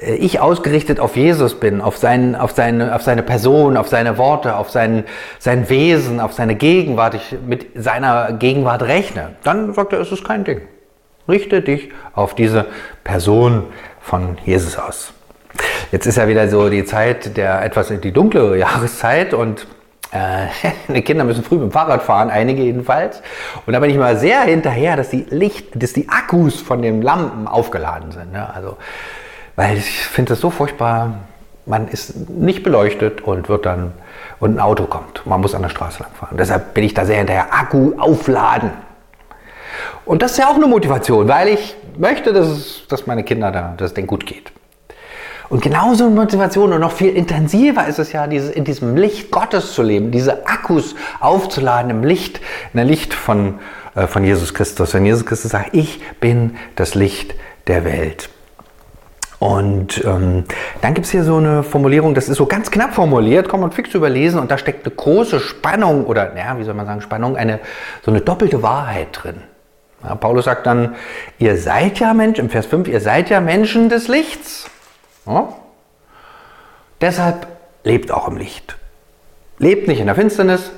Äh, 0.00 0.14
ich 0.16 0.40
ausgerichtet 0.40 1.00
auf 1.00 1.16
Jesus 1.16 1.58
bin, 1.58 1.80
auf, 1.80 1.96
sein, 1.96 2.34
auf, 2.34 2.52
seine, 2.52 2.94
auf 2.94 3.02
seine 3.02 3.22
Person, 3.22 3.76
auf 3.76 3.88
seine 3.88 4.18
Worte, 4.18 4.56
auf 4.56 4.70
sein, 4.70 5.04
sein 5.38 5.68
Wesen, 5.68 6.20
auf 6.20 6.32
seine 6.32 6.54
Gegenwart, 6.54 7.14
ich 7.14 7.36
mit 7.46 7.66
seiner 7.74 8.32
Gegenwart 8.32 8.82
rechne, 8.82 9.36
dann 9.42 9.74
sagt 9.74 9.92
er, 9.92 10.00
es 10.00 10.12
ist 10.12 10.24
kein 10.24 10.44
Ding. 10.44 10.62
Richte 11.28 11.62
dich 11.62 11.90
auf 12.14 12.34
diese 12.34 12.66
Person 13.02 13.64
von 14.00 14.36
Jesus 14.44 14.78
aus. 14.78 15.12
Jetzt 15.92 16.06
ist 16.06 16.16
ja 16.16 16.28
wieder 16.28 16.48
so 16.48 16.68
die 16.68 16.84
Zeit 16.84 17.36
der 17.36 17.62
etwas 17.62 17.90
in 17.90 18.00
die 18.00 18.12
dunkle 18.12 18.58
Jahreszeit 18.58 19.32
und 19.32 19.66
äh, 20.14 21.00
Kinder 21.02 21.24
müssen 21.24 21.44
früh 21.44 21.56
mit 21.56 21.64
dem 21.64 21.72
Fahrrad 21.72 22.02
fahren, 22.02 22.30
einige 22.30 22.62
jedenfalls. 22.62 23.22
Und 23.66 23.72
da 23.72 23.80
bin 23.80 23.90
ich 23.90 23.96
mal 23.96 24.16
sehr 24.16 24.42
hinterher, 24.42 24.96
dass 24.96 25.10
die 25.10 25.26
Licht, 25.28 25.82
dass 25.82 25.92
die 25.92 26.08
Akkus 26.08 26.60
von 26.60 26.80
den 26.80 27.02
Lampen 27.02 27.48
aufgeladen 27.48 28.12
sind. 28.12 28.32
Ne? 28.32 28.48
Also 28.54 28.76
weil 29.56 29.76
ich 29.76 30.06
finde 30.06 30.32
es 30.32 30.40
so 30.40 30.50
furchtbar, 30.50 31.20
man 31.66 31.88
ist 31.88 32.28
nicht 32.28 32.62
beleuchtet 32.62 33.22
und 33.22 33.48
wird 33.48 33.66
dann, 33.66 33.92
und 34.40 34.56
ein 34.56 34.60
Auto 34.60 34.84
kommt. 34.86 35.24
Man 35.26 35.40
muss 35.40 35.54
an 35.54 35.62
der 35.62 35.68
Straße 35.68 36.02
lang 36.02 36.12
fahren. 36.12 36.36
Deshalb 36.36 36.74
bin 36.74 36.84
ich 36.84 36.94
da 36.94 37.04
sehr 37.04 37.18
hinterher. 37.18 37.54
Akku 37.54 37.92
aufladen. 37.98 38.72
Und 40.04 40.22
das 40.22 40.32
ist 40.32 40.38
ja 40.38 40.48
auch 40.48 40.56
eine 40.56 40.66
Motivation, 40.66 41.28
weil 41.28 41.48
ich 41.48 41.76
möchte, 41.96 42.32
dass, 42.32 42.82
dass 42.88 43.06
meine 43.06 43.24
Kinder 43.24 43.50
da, 43.50 43.74
dass 43.76 43.92
es 43.92 44.06
gut 44.06 44.26
geht. 44.26 44.52
Und 45.48 45.62
genauso 45.62 46.06
eine 46.06 46.14
Motivation 46.14 46.72
und 46.72 46.80
noch 46.80 46.92
viel 46.92 47.14
intensiver 47.14 47.86
ist 47.86 47.98
es 47.98 48.12
ja, 48.12 48.26
dieses, 48.26 48.50
in 48.50 48.64
diesem 48.64 48.96
Licht 48.96 49.30
Gottes 49.30 49.72
zu 49.74 49.82
leben, 49.82 50.10
diese 50.10 50.46
Akkus 50.46 50.94
aufzuladen 51.20 51.90
im 51.90 52.02
Licht, 52.02 52.38
in 52.72 52.78
der 52.78 52.84
Licht 52.84 53.12
von, 53.14 53.58
äh, 53.94 54.06
von 54.06 54.24
Jesus 54.24 54.54
Christus. 54.54 54.94
Wenn 54.94 55.04
Jesus 55.04 55.26
Christus 55.26 55.50
sagt, 55.50 55.74
ich 55.74 56.00
bin 56.20 56.56
das 56.76 56.94
Licht 56.94 57.34
der 57.66 57.84
Welt. 57.84 58.30
Und 59.38 60.02
ähm, 60.06 60.44
dann 60.80 60.94
gibt 60.94 61.04
es 61.04 61.12
hier 61.12 61.22
so 61.22 61.36
eine 61.36 61.62
Formulierung, 61.62 62.14
das 62.14 62.30
ist 62.30 62.38
so 62.38 62.46
ganz 62.46 62.70
knapp 62.70 62.94
formuliert, 62.94 63.46
kann 63.48 63.60
man 63.60 63.72
fix 63.72 63.92
überlesen 63.92 64.40
und 64.40 64.50
da 64.50 64.56
steckt 64.56 64.86
eine 64.86 64.94
große 64.94 65.38
Spannung 65.38 66.06
oder, 66.06 66.32
naja, 66.32 66.56
wie 66.58 66.64
soll 66.64 66.72
man 66.72 66.86
sagen, 66.86 67.02
Spannung, 67.02 67.36
eine, 67.36 67.60
so 68.02 68.10
eine 68.10 68.22
doppelte 68.22 68.62
Wahrheit 68.62 69.08
drin. 69.12 69.42
Ja, 70.02 70.14
Paulus 70.14 70.46
sagt 70.46 70.66
dann, 70.66 70.94
ihr 71.38 71.58
seid 71.58 71.98
ja 71.98 72.14
Menschen, 72.14 72.46
im 72.46 72.50
Vers 72.50 72.64
5, 72.66 72.88
ihr 72.88 73.00
seid 73.00 73.28
ja 73.28 73.42
Menschen 73.42 73.90
des 73.90 74.08
Lichts. 74.08 74.70
Ja? 75.26 75.48
Deshalb 77.00 77.46
lebt 77.82 78.10
auch 78.10 78.28
im 78.28 78.36
Licht. 78.36 78.76
Lebt 79.58 79.88
nicht 79.88 80.00
in 80.00 80.06
der 80.06 80.14
Finsternis, 80.14 80.70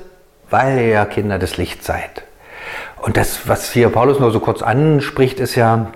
weil 0.49 0.77
ihr 0.79 0.87
ja 0.87 1.05
Kinder 1.05 1.39
des 1.39 1.57
Lichts 1.57 1.85
seid. 1.85 2.23
Und 3.01 3.17
das, 3.17 3.47
was 3.47 3.71
hier 3.71 3.89
Paulus 3.89 4.19
nur 4.19 4.31
so 4.31 4.39
kurz 4.39 4.61
anspricht, 4.61 5.39
ist 5.39 5.55
ja, 5.55 5.91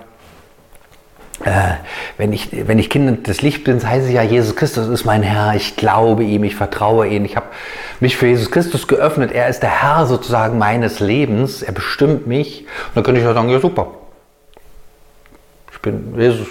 äh, 1.44 1.74
wenn, 2.16 2.32
ich, 2.32 2.66
wenn 2.66 2.78
ich 2.78 2.88
Kind 2.90 3.26
des 3.26 3.42
Lichts 3.42 3.64
bin, 3.64 3.86
heißt 3.86 4.06
es 4.06 4.12
ja, 4.12 4.22
Jesus 4.22 4.56
Christus 4.56 4.88
ist 4.88 5.04
mein 5.04 5.22
Herr, 5.22 5.54
ich 5.54 5.76
glaube 5.76 6.24
ihm, 6.24 6.44
ich 6.44 6.54
vertraue 6.54 7.08
ihm, 7.08 7.24
ich 7.24 7.36
habe 7.36 7.46
mich 8.00 8.16
für 8.16 8.26
Jesus 8.26 8.50
Christus 8.50 8.86
geöffnet, 8.86 9.32
er 9.32 9.48
ist 9.48 9.60
der 9.60 9.82
Herr 9.82 10.06
sozusagen 10.06 10.58
meines 10.58 11.00
Lebens, 11.00 11.62
er 11.62 11.72
bestimmt 11.72 12.26
mich. 12.26 12.60
Und 12.60 12.96
dann 12.96 13.04
könnte 13.04 13.20
ich 13.20 13.26
auch 13.26 13.34
sagen, 13.34 13.48
ja 13.48 13.60
super, 13.60 13.92
bin 15.82 16.14
Jesus, 16.16 16.46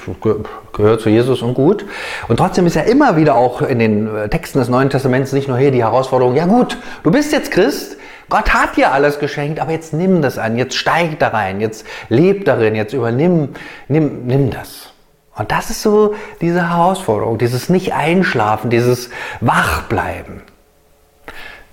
gehört 0.73 1.01
zu 1.01 1.09
Jesus 1.09 1.41
und 1.41 1.53
gut. 1.53 1.85
Und 2.27 2.37
trotzdem 2.37 2.67
ist 2.67 2.75
ja 2.75 2.81
immer 2.81 3.15
wieder 3.15 3.35
auch 3.35 3.61
in 3.61 3.79
den 3.79 4.13
äh, 4.13 4.29
Texten 4.29 4.59
des 4.59 4.69
Neuen 4.69 4.89
Testaments 4.89 5.31
nicht 5.31 5.47
nur 5.47 5.57
hier 5.57 5.71
die 5.71 5.83
Herausforderung, 5.83 6.35
ja 6.35 6.45
gut, 6.45 6.77
du 7.03 7.11
bist 7.11 7.31
jetzt 7.31 7.51
Christ, 7.51 7.97
Gott 8.29 8.53
hat 8.53 8.77
dir 8.77 8.91
alles 8.93 9.19
geschenkt, 9.19 9.59
aber 9.59 9.71
jetzt 9.71 9.93
nimm 9.93 10.21
das 10.21 10.37
an, 10.37 10.57
jetzt 10.57 10.75
steig 10.75 11.19
da 11.19 11.29
rein, 11.29 11.59
jetzt 11.59 11.85
leb 12.09 12.45
darin, 12.45 12.75
jetzt 12.75 12.93
übernimm, 12.93 13.49
nimm, 13.87 14.25
nimm 14.27 14.51
das. 14.51 14.93
Und 15.35 15.51
das 15.51 15.69
ist 15.69 15.81
so 15.81 16.13
diese 16.39 16.69
Herausforderung, 16.69 17.37
dieses 17.37 17.69
Nicht-Einschlafen, 17.69 18.69
dieses 18.69 19.09
Wachbleiben. 19.39 20.43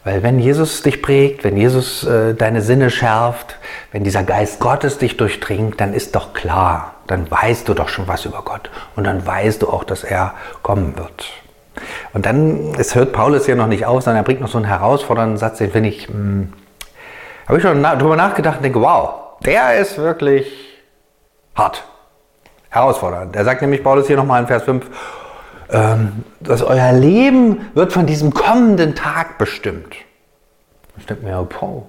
Weil 0.09 0.23
wenn 0.23 0.39
Jesus 0.39 0.81
dich 0.81 1.03
prägt, 1.03 1.45
wenn 1.45 1.59
Jesus 1.59 2.03
äh, 2.03 2.33
deine 2.33 2.63
Sinne 2.63 2.89
schärft, 2.89 3.59
wenn 3.93 4.05
dieser 4.05 4.23
Geist 4.23 4.59
Gottes 4.59 4.97
dich 4.97 5.19
durchdringt, 5.19 5.83
dann 5.83 5.93
ist 5.93 6.17
doch 6.17 6.33
klar, 6.33 6.95
dann 7.07 7.31
weißt 7.31 7.69
du 7.69 7.75
doch 7.75 7.91
schon 7.91 8.09
was 8.09 8.25
über 8.25 8.41
Gott 8.43 8.71
und 8.97 9.05
dann 9.05 9.27
weißt 9.27 9.61
du 9.61 9.69
auch, 9.69 9.85
dass 9.85 10.05
er 10.05 10.33
kommen 10.63 10.97
wird. 10.97 11.27
Und 12.15 12.25
dann, 12.25 12.75
es 12.79 12.95
hört 12.95 13.13
Paulus 13.13 13.45
hier 13.45 13.55
noch 13.55 13.67
nicht 13.67 13.85
auf, 13.85 14.03
sondern 14.03 14.23
er 14.23 14.25
bringt 14.25 14.41
noch 14.41 14.49
so 14.49 14.57
einen 14.57 14.67
herausfordernden 14.67 15.37
Satz, 15.37 15.59
den 15.59 15.73
finde 15.73 15.91
ich, 15.91 16.09
hm, 16.09 16.55
habe 17.47 17.59
ich 17.59 17.63
schon 17.63 17.79
na, 17.83 17.95
drüber 17.95 18.17
nachgedacht 18.17 18.57
und 18.57 18.63
denke, 18.63 18.81
wow, 18.81 19.39
der 19.45 19.79
ist 19.79 19.99
wirklich 19.99 20.51
hart, 21.55 21.85
herausfordernd. 22.71 23.37
Er 23.37 23.45
sagt 23.45 23.61
nämlich 23.61 23.85
Paulus 23.85 24.07
hier 24.07 24.17
nochmal 24.17 24.41
in 24.41 24.47
Vers 24.47 24.63
5, 24.63 24.87
ähm, 25.71 26.25
dass 26.41 26.63
euer 26.63 26.93
Leben 26.93 27.71
wird 27.75 27.93
von 27.93 28.07
diesem 28.07 28.33
kommenden 28.33 28.95
Tag 28.95 29.39
bestimmt. 29.39 29.95
Ich 30.97 31.07
denke 31.07 31.25
mir, 31.25 31.49
wow, 31.61 31.85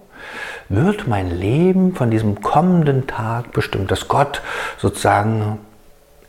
wird 0.69 1.07
mein 1.07 1.31
Leben 1.31 1.95
von 1.95 2.11
diesem 2.11 2.41
kommenden 2.41 3.07
Tag 3.07 3.51
bestimmt, 3.51 3.89
dass 3.91 4.07
Gott 4.07 4.41
sozusagen 4.77 5.59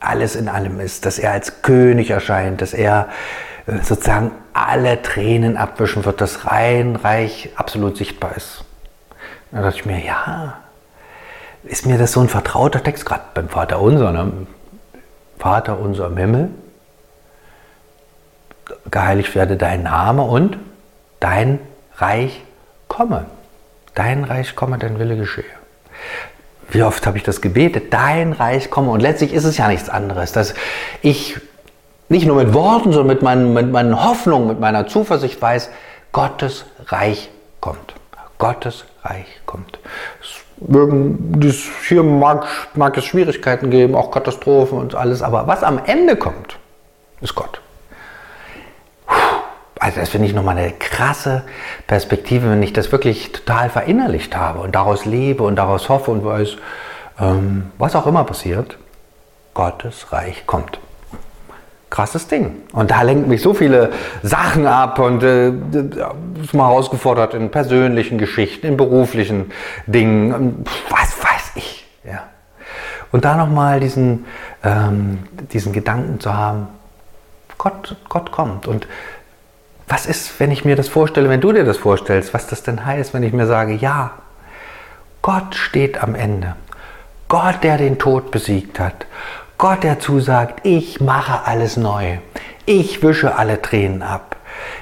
alles 0.01 0.35
in 0.35 0.49
allem 0.49 0.81
ist, 0.81 1.05
dass 1.05 1.19
er 1.19 1.33
als 1.33 1.63
König 1.63 2.11
erscheint, 2.11 2.63
dass 2.63 2.73
er 2.73 3.09
äh, 3.67 3.83
sozusagen 3.83 4.31
alle 4.55 5.03
Tränen 5.03 5.57
abwischen 5.57 6.05
wird, 6.05 6.21
dass 6.21 6.47
rein 6.47 6.97
Reich 6.97 7.51
absolut 7.57 7.97
sichtbar 7.97 8.37
ist. 8.37 8.65
Da 9.53 9.63
dachte 9.63 9.77
ich 9.77 9.87
mir, 9.87 9.99
ja, 9.99 10.59
ist 11.65 11.85
mir 11.85 11.99
das 11.99 12.13
so 12.13 12.21
ein 12.21 12.29
vertrauter 12.29 12.83
Text, 12.83 13.05
gerade 13.05 13.25
beim 13.35 13.49
Vater 13.49 13.81
unser, 13.81 14.13
ne? 14.13 14.33
Vater 15.39 15.79
unser 15.79 16.07
im 16.07 16.17
Himmel, 16.17 16.51
geheiligt 18.91 19.35
werde 19.35 19.57
dein 19.57 19.83
Name 19.83 20.23
und 20.23 20.59
dein 21.21 21.59
Reich 21.97 22.41
komme. 22.89 23.27
Dein 23.95 24.25
Reich 24.25 24.57
komme, 24.57 24.79
dein 24.79 24.99
Wille 24.99 25.17
geschehe. 25.17 25.45
Wie 26.71 26.83
oft 26.83 27.07
habe 27.07 27.19
ich 27.19 27.25
das 27.25 27.41
gebetet? 27.41 27.93
Dein 27.93 28.33
Reich 28.33 28.71
komme. 28.71 28.91
Und 28.91 29.01
letztlich 29.01 29.33
ist 29.33 29.45
es 29.45 29.57
ja 29.57 29.69
nichts 29.69 29.89
anderes, 29.89 30.33
dass 30.33 30.55
ich 31.03 31.41
nicht 32.09 32.27
nur 32.27 32.37
mit 32.37 32.55
Worten, 32.55 32.93
sondern 32.93 33.15
mit 33.15 33.23
meinen, 33.23 33.53
mit 33.55 33.71
meinen 33.71 34.03
Hoffnungen, 34.03 34.49
mit 34.49 34.61
meiner 34.61 34.87
Zuversicht 34.87 35.41
weiß, 35.41 35.71
Gottes 36.13 36.65
Reich 36.87 37.31
kommt. 37.61 37.95
Gottes 38.39 38.85
Reich 39.05 39.27
kommt. 39.47 39.79
Es, 40.21 41.69
hier 41.89 42.03
mag, 42.03 42.47
mag 42.75 42.97
es 42.97 43.05
Schwierigkeiten 43.05 43.71
geben, 43.71 43.95
auch 43.95 44.11
Katastrophen 44.11 44.79
und 44.79 44.95
alles, 44.95 45.23
aber 45.23 45.47
was 45.47 45.63
am 45.63 45.81
Ende 45.85 46.17
kommt, 46.17 46.59
ist 47.21 47.35
Gott. 47.35 47.61
Also 49.81 49.99
das 49.99 50.11
finde 50.11 50.29
ich 50.29 50.35
nochmal 50.35 50.57
eine 50.57 50.73
krasse 50.73 51.43
Perspektive, 51.87 52.51
wenn 52.51 52.63
ich 52.63 52.73
das 52.73 52.93
wirklich 52.93 53.33
total 53.33 53.71
verinnerlicht 53.71 54.37
habe 54.37 54.61
und 54.61 54.75
daraus 54.75 55.07
lebe 55.07 55.43
und 55.43 55.57
daraus 55.57 55.89
hoffe 55.89 56.13
und 56.13 56.25
weiß, 56.25 56.57
ähm, 57.19 57.73
was 57.79 57.97
auch 57.97 58.07
immer 58.07 58.25
passiert, 58.25 58.79
Gottes 59.55 60.13
Reich 60.13 60.47
kommt 60.47 60.79
krasses 61.91 62.29
Ding. 62.29 62.63
Und 62.73 62.91
da 62.91 63.03
lenken 63.03 63.29
mich 63.29 63.43
so 63.43 63.53
viele 63.53 63.91
Sachen 64.23 64.67
ab 64.67 64.99
und 64.99 65.23
äh, 65.23 65.49
ist 66.43 66.55
mal 66.55 66.69
herausgefordert 66.69 67.35
in 67.35 67.51
persönlichen 67.51 68.17
Geschichten, 68.17 68.67
in 68.67 68.77
beruflichen 68.77 69.51
Dingen, 69.87 70.65
was 70.89 71.23
weiß 71.23 71.53
ich. 71.57 71.87
Ja. 72.05 72.29
Und 73.13 73.25
da 73.25 73.37
nochmal 73.37 73.81
diesen, 73.81 74.25
ähm, 74.63 75.19
diesen 75.53 75.73
Gedanken 75.73 76.21
zu 76.21 76.33
haben, 76.33 76.69
Gott, 77.59 77.97
Gott 78.09 78.31
kommt. 78.31 78.67
Und 78.69 78.87
was 79.91 80.07
ist, 80.07 80.39
wenn 80.39 80.53
ich 80.53 80.65
mir 80.65 80.77
das 80.77 80.89
vorstelle, 80.89 81.29
wenn 81.29 81.41
du 81.41 81.53
dir 81.53 81.65
das 81.65 81.77
vorstellst, 81.77 82.33
was 82.33 82.47
das 82.47 82.63
denn 82.63 82.87
heißt, 82.87 83.13
wenn 83.13 83.25
ich 83.25 83.33
mir 83.33 83.47
sage, 83.47 83.75
ja, 83.75 84.13
Gott 85.21 85.57
steht 85.57 86.03
am 86.03 86.15
Ende. 86.15 86.55
Gott, 87.29 87.63
der 87.63 87.77
den 87.77 87.99
Tod 87.99 88.31
besiegt 88.31 88.79
hat. 88.79 89.07
Gott, 89.59 89.83
der 89.83 89.99
zusagt, 89.99 90.65
ich 90.65 91.01
mache 91.01 91.47
alles 91.47 91.77
neu. 91.77 92.19
Ich 92.67 93.03
wische 93.03 93.37
alle 93.37 93.61
Tränen 93.61 94.03
ab. 94.03 94.37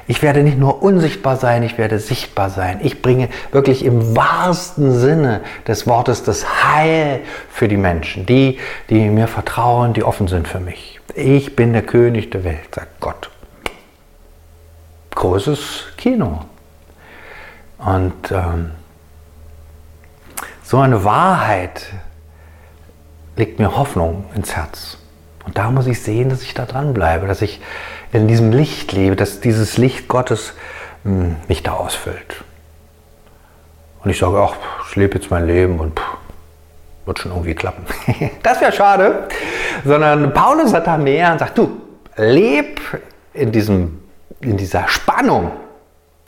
Ich 0.07 0.23
werde 0.23 0.43
nicht 0.43 0.59
nur 0.59 0.83
unsichtbar 0.83 1.37
sein, 1.37 1.63
ich 1.63 1.79
werde 1.79 1.99
sichtbar 1.99 2.51
sein. 2.51 2.81
Ich 2.83 3.01
bringe 3.01 3.29
wirklich 3.51 3.85
im 3.85 4.15
wahrsten 4.15 4.93
Sinne 4.93 5.41
des 5.67 5.87
Wortes 5.87 6.23
das 6.23 6.65
Heil 6.65 7.21
für 7.51 7.69
die 7.69 7.77
Menschen, 7.77 8.27
die, 8.27 8.59
die 8.91 9.09
mir 9.09 9.27
vertrauen, 9.27 9.95
die 9.95 10.05
offen 10.05 10.29
sind 10.29 10.49
für 10.49 10.61
mich. 10.61 11.01
Ich 11.15 11.57
bin 11.57 11.73
der 11.73 11.83
König 11.83 12.31
der 12.31 12.45
Welt, 12.45 12.75
sagt 12.75 13.01
Gott. 13.01 13.31
Großes 15.19 15.87
Kino. 15.97 16.45
Und 17.79 18.31
ähm, 18.31 18.71
so 20.63 20.79
eine 20.79 21.03
Wahrheit 21.03 21.87
legt 23.35 23.59
mir 23.59 23.77
Hoffnung 23.77 24.27
ins 24.37 24.55
Herz. 24.55 24.99
Und 25.45 25.59
da 25.59 25.73
muss 25.73 25.89
ich 25.89 26.01
sehen, 26.03 26.29
dass 26.29 26.43
ich 26.43 26.55
da 26.55 26.67
dranbleibe, 26.67 27.27
dass 27.27 27.43
ich 27.43 27.61
in 28.13 28.29
diesem 28.29 28.53
Licht 28.53 28.93
lebe, 28.93 29.17
dass 29.17 29.41
dieses 29.41 29.77
Licht 29.77 30.07
Gottes 30.07 30.55
hm, 31.03 31.35
mich 31.49 31.65
da 31.65 31.73
ausfüllt. 31.73 32.45
Und 34.05 34.11
ich 34.11 34.19
sage, 34.19 34.39
ach, 34.39 34.55
ich 34.89 34.95
lebe 34.95 35.19
jetzt 35.19 35.33
mein 35.33 35.49
Leben 35.49 35.81
und 35.81 35.99
pff, 35.99 36.17
wird 37.07 37.19
schon 37.19 37.33
irgendwie 37.33 37.57
klappen. 37.57 37.85
das 38.45 38.61
wäre 38.61 38.71
schade. 38.71 39.27
Sondern 39.85 40.33
Paulus 40.33 40.73
hat 40.73 40.87
da 40.87 40.97
mehr 40.97 41.33
und 41.33 41.41
sagt, 41.41 41.59
du, 41.59 41.81
leb 42.15 42.81
in, 43.35 43.51
diesem, 43.51 43.98
in 44.41 44.57
dieser 44.57 44.89
Spannung, 44.89 45.53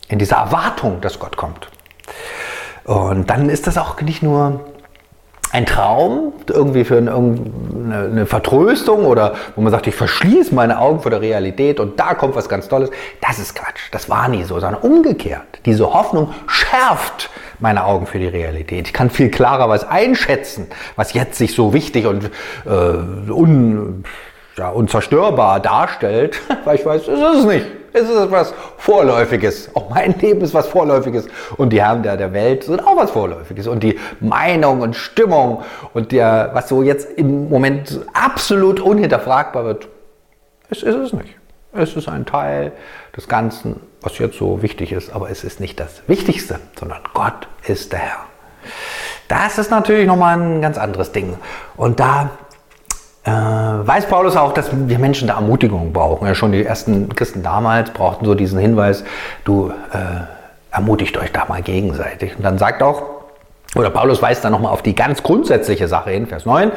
in 0.09 0.19
dieser 0.19 0.37
Erwartung, 0.37 1.00
dass 1.00 1.19
Gott 1.19 1.37
kommt. 1.37 1.69
Und 2.85 3.30
dann 3.30 3.49
ist 3.49 3.66
das 3.66 3.78
auch 3.78 4.00
nicht 4.00 4.23
nur 4.23 4.61
ein 5.52 5.66
Traum, 5.66 6.33
irgendwie 6.49 6.85
für 6.85 6.99
eine, 6.99 8.26
Vertröstung 8.26 9.04
oder 9.04 9.35
wo 9.57 9.62
man 9.62 9.73
sagt, 9.73 9.87
ich 9.87 9.95
verschließe 9.95 10.54
meine 10.54 10.78
Augen 10.78 11.00
vor 11.00 11.11
der 11.11 11.21
Realität 11.21 11.80
und 11.80 11.99
da 11.99 12.14
kommt 12.14 12.37
was 12.37 12.49
ganz 12.49 12.69
Tolles. 12.69 12.90
Das 13.21 13.38
ist 13.38 13.54
Quatsch. 13.57 13.80
Das 13.90 14.09
war 14.09 14.28
nie 14.28 14.45
so, 14.45 14.61
sondern 14.61 14.80
umgekehrt. 14.83 15.61
Diese 15.66 15.92
Hoffnung 15.92 16.33
schärft 16.47 17.30
meine 17.59 17.85
Augen 17.85 18.07
für 18.07 18.19
die 18.19 18.28
Realität. 18.28 18.87
Ich 18.87 18.92
kann 18.92 19.11
viel 19.11 19.30
klarer 19.30 19.69
was 19.69 19.85
einschätzen, 19.88 20.69
was 20.95 21.14
jetzt 21.14 21.37
sich 21.37 21.54
so 21.54 21.75
wichtig 21.75 22.07
und 22.07 22.30
äh, 22.64 22.71
un, 23.33 24.04
ja, 24.57 24.69
unzerstörbar 24.69 25.61
darstellt, 25.61 26.40
weil 26.64 26.76
ich 26.76 26.87
weiß, 26.87 27.02
es 27.02 27.09
ist 27.09 27.38
es 27.40 27.45
nicht. 27.45 27.66
Es 27.93 28.09
ist 28.09 28.17
etwas 28.17 28.55
Vorläufiges. 28.79 29.75
Auch 29.75 29.91
mein 29.91 30.19
Leben 30.19 30.41
ist 30.43 30.55
was 30.55 30.69
Vorläufiges. 30.69 31.27
Und 31.57 31.73
die 31.73 31.83
Herren 31.83 32.03
der, 32.03 32.17
der 32.17 32.33
Welt 32.33 32.65
sind 32.65 32.81
auch 32.87 32.97
was 32.97 33.11
Vorläufiges. 33.11 33.67
Und 33.67 33.83
die 33.83 33.99
Meinung 34.21 34.81
und 34.81 34.95
Stimmung 34.95 35.63
und 35.93 36.13
der, 36.13 36.51
was 36.53 36.69
so 36.69 36.83
jetzt 36.83 37.11
im 37.19 37.49
Moment 37.49 38.01
absolut 38.13 38.81
unhinterfragbar 38.81 39.65
wird, 39.65 39.89
es 40.71 40.83
ist 40.83 40.95
es 40.95 41.13
nicht. 41.13 41.37
Es 41.73 41.95
ist 41.95 42.09
ein 42.09 42.27
Teil 42.27 42.73
des 43.17 43.29
Ganzen, 43.29 43.81
was 44.01 44.19
jetzt 44.19 44.39
so 44.39 44.61
wichtig 44.63 44.91
ist, 44.93 45.13
aber 45.13 45.31
es 45.31 45.45
ist 45.45 45.61
nicht 45.61 45.79
das 45.79 46.03
Wichtigste, 46.09 46.59
sondern 46.79 46.99
Gott 47.15 47.49
ist 47.67 47.93
der 47.93 48.01
Herr. 48.01 48.19
Das 49.29 49.59
ist 49.59 49.71
natürlich 49.71 50.07
nochmal 50.07 50.41
ein 50.41 50.61
ganz 50.61 50.79
anderes 50.79 51.13
Ding. 51.13 51.37
Und 51.77 52.01
da 52.01 52.31
äh, 53.25 53.31
weiß 53.31 54.07
Paulus 54.07 54.37
auch, 54.37 54.53
dass 54.53 54.71
wir 54.73 54.99
Menschen 54.99 55.29
da 55.29 55.35
Ermutigung 55.35 55.93
brauchen. 55.93 56.27
Ja, 56.27 56.35
schon 56.35 56.53
die 56.53 56.65
ersten 56.65 57.15
Christen 57.15 57.43
damals 57.43 57.91
brauchten 57.91 58.25
so 58.25 58.35
diesen 58.35 58.59
Hinweis, 58.59 59.05
du 59.45 59.73
äh, 59.93 60.75
ermutigt 60.75 61.19
euch 61.19 61.31
da 61.33 61.45
mal 61.47 61.62
gegenseitig. 61.62 62.37
Und 62.37 62.45
dann 62.45 62.59
sagt 62.59 62.83
auch, 62.83 63.03
oder 63.77 63.91
Paulus 63.91 64.21
weist 64.23 64.45
dann 64.45 64.53
nochmal 64.53 64.73
auf 64.73 64.83
die 64.83 64.95
ganz 64.95 65.23
grundsätzliche 65.23 65.87
Sache 65.87 66.11
hin, 66.11 66.27
Vers 66.27 66.45
9, 66.45 66.73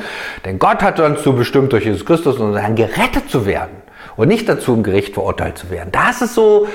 denn 0.45 0.59
Gott 0.59 0.83
hat 0.83 0.99
uns 0.99 1.23
so 1.23 1.33
bestimmt 1.33 1.71
durch 1.71 1.85
Jesus 1.85 2.05
Christus, 2.05 2.37
um 2.37 2.53
dann 2.53 2.75
gerettet 2.75 3.29
zu 3.29 3.45
werden 3.45 3.71
und 4.15 4.27
nicht 4.27 4.47
dazu 4.47 4.73
im 4.73 4.83
Gericht 4.83 5.15
verurteilt 5.15 5.57
zu 5.57 5.71
werden. 5.71 5.89
Das 5.91 6.21
ist 6.21 6.35
so 6.35 6.67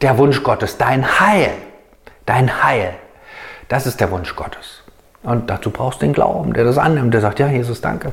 der 0.00 0.16
Wunsch 0.18 0.42
Gottes, 0.42 0.78
dein 0.78 1.20
Heil, 1.20 1.50
dein 2.24 2.62
Heil. 2.62 2.94
Das 3.68 3.86
ist 3.86 4.00
der 4.00 4.10
Wunsch 4.12 4.34
Gottes. 4.36 4.82
Und 5.22 5.50
dazu 5.50 5.70
brauchst 5.70 6.00
du 6.00 6.06
den 6.06 6.12
Glauben, 6.12 6.54
der 6.54 6.64
das 6.64 6.78
annimmt, 6.78 7.12
der 7.12 7.20
sagt, 7.20 7.40
ja, 7.40 7.48
Jesus, 7.48 7.80
danke 7.80 8.12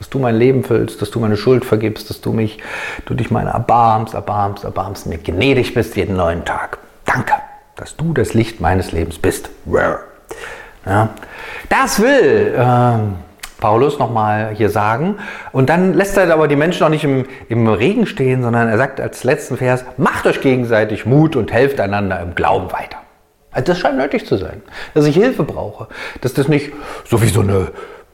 dass 0.00 0.08
du 0.08 0.18
mein 0.18 0.34
Leben 0.34 0.64
füllst, 0.64 1.00
dass 1.02 1.10
du 1.10 1.20
meine 1.20 1.36
Schuld 1.36 1.64
vergibst, 1.64 2.08
dass 2.08 2.22
du 2.22 2.32
mich, 2.32 2.58
du 3.04 3.14
dich 3.14 3.30
meiner 3.30 3.50
erbarmst, 3.50 4.14
erbarmst, 4.14 4.64
erbarmst, 4.64 5.06
mir 5.06 5.18
gnädig 5.18 5.74
bist 5.74 5.94
jeden 5.94 6.16
neuen 6.16 6.46
Tag. 6.46 6.78
Danke, 7.04 7.34
dass 7.76 7.96
du 7.96 8.14
das 8.14 8.32
Licht 8.32 8.60
meines 8.62 8.92
Lebens 8.92 9.18
bist. 9.18 9.50
Ja. 10.86 11.10
Das 11.68 12.00
will 12.00 12.54
äh, 12.56 13.60
Paulus 13.60 13.98
nochmal 13.98 14.54
hier 14.54 14.70
sagen. 14.70 15.18
Und 15.52 15.68
dann 15.68 15.92
lässt 15.92 16.16
er 16.16 16.32
aber 16.32 16.48
die 16.48 16.56
Menschen 16.56 16.82
auch 16.84 16.88
nicht 16.88 17.04
im, 17.04 17.26
im 17.50 17.68
Regen 17.68 18.06
stehen, 18.06 18.42
sondern 18.42 18.68
er 18.68 18.78
sagt 18.78 19.00
als 19.00 19.22
letzten 19.22 19.58
Vers, 19.58 19.84
macht 19.98 20.26
euch 20.26 20.40
gegenseitig 20.40 21.04
Mut 21.04 21.36
und 21.36 21.52
helft 21.52 21.78
einander 21.78 22.20
im 22.20 22.34
Glauben 22.34 22.72
weiter. 22.72 22.96
Also 23.52 23.66
das 23.66 23.80
scheint 23.80 23.98
nötig 23.98 24.26
zu 24.26 24.38
sein, 24.38 24.62
dass 24.94 25.04
ich 25.04 25.14
Hilfe 25.16 25.42
brauche, 25.42 25.88
dass 26.22 26.32
das 26.32 26.48
nicht 26.48 26.72
so 27.04 27.20
wie 27.20 27.28
so 27.28 27.40
eine 27.40 27.68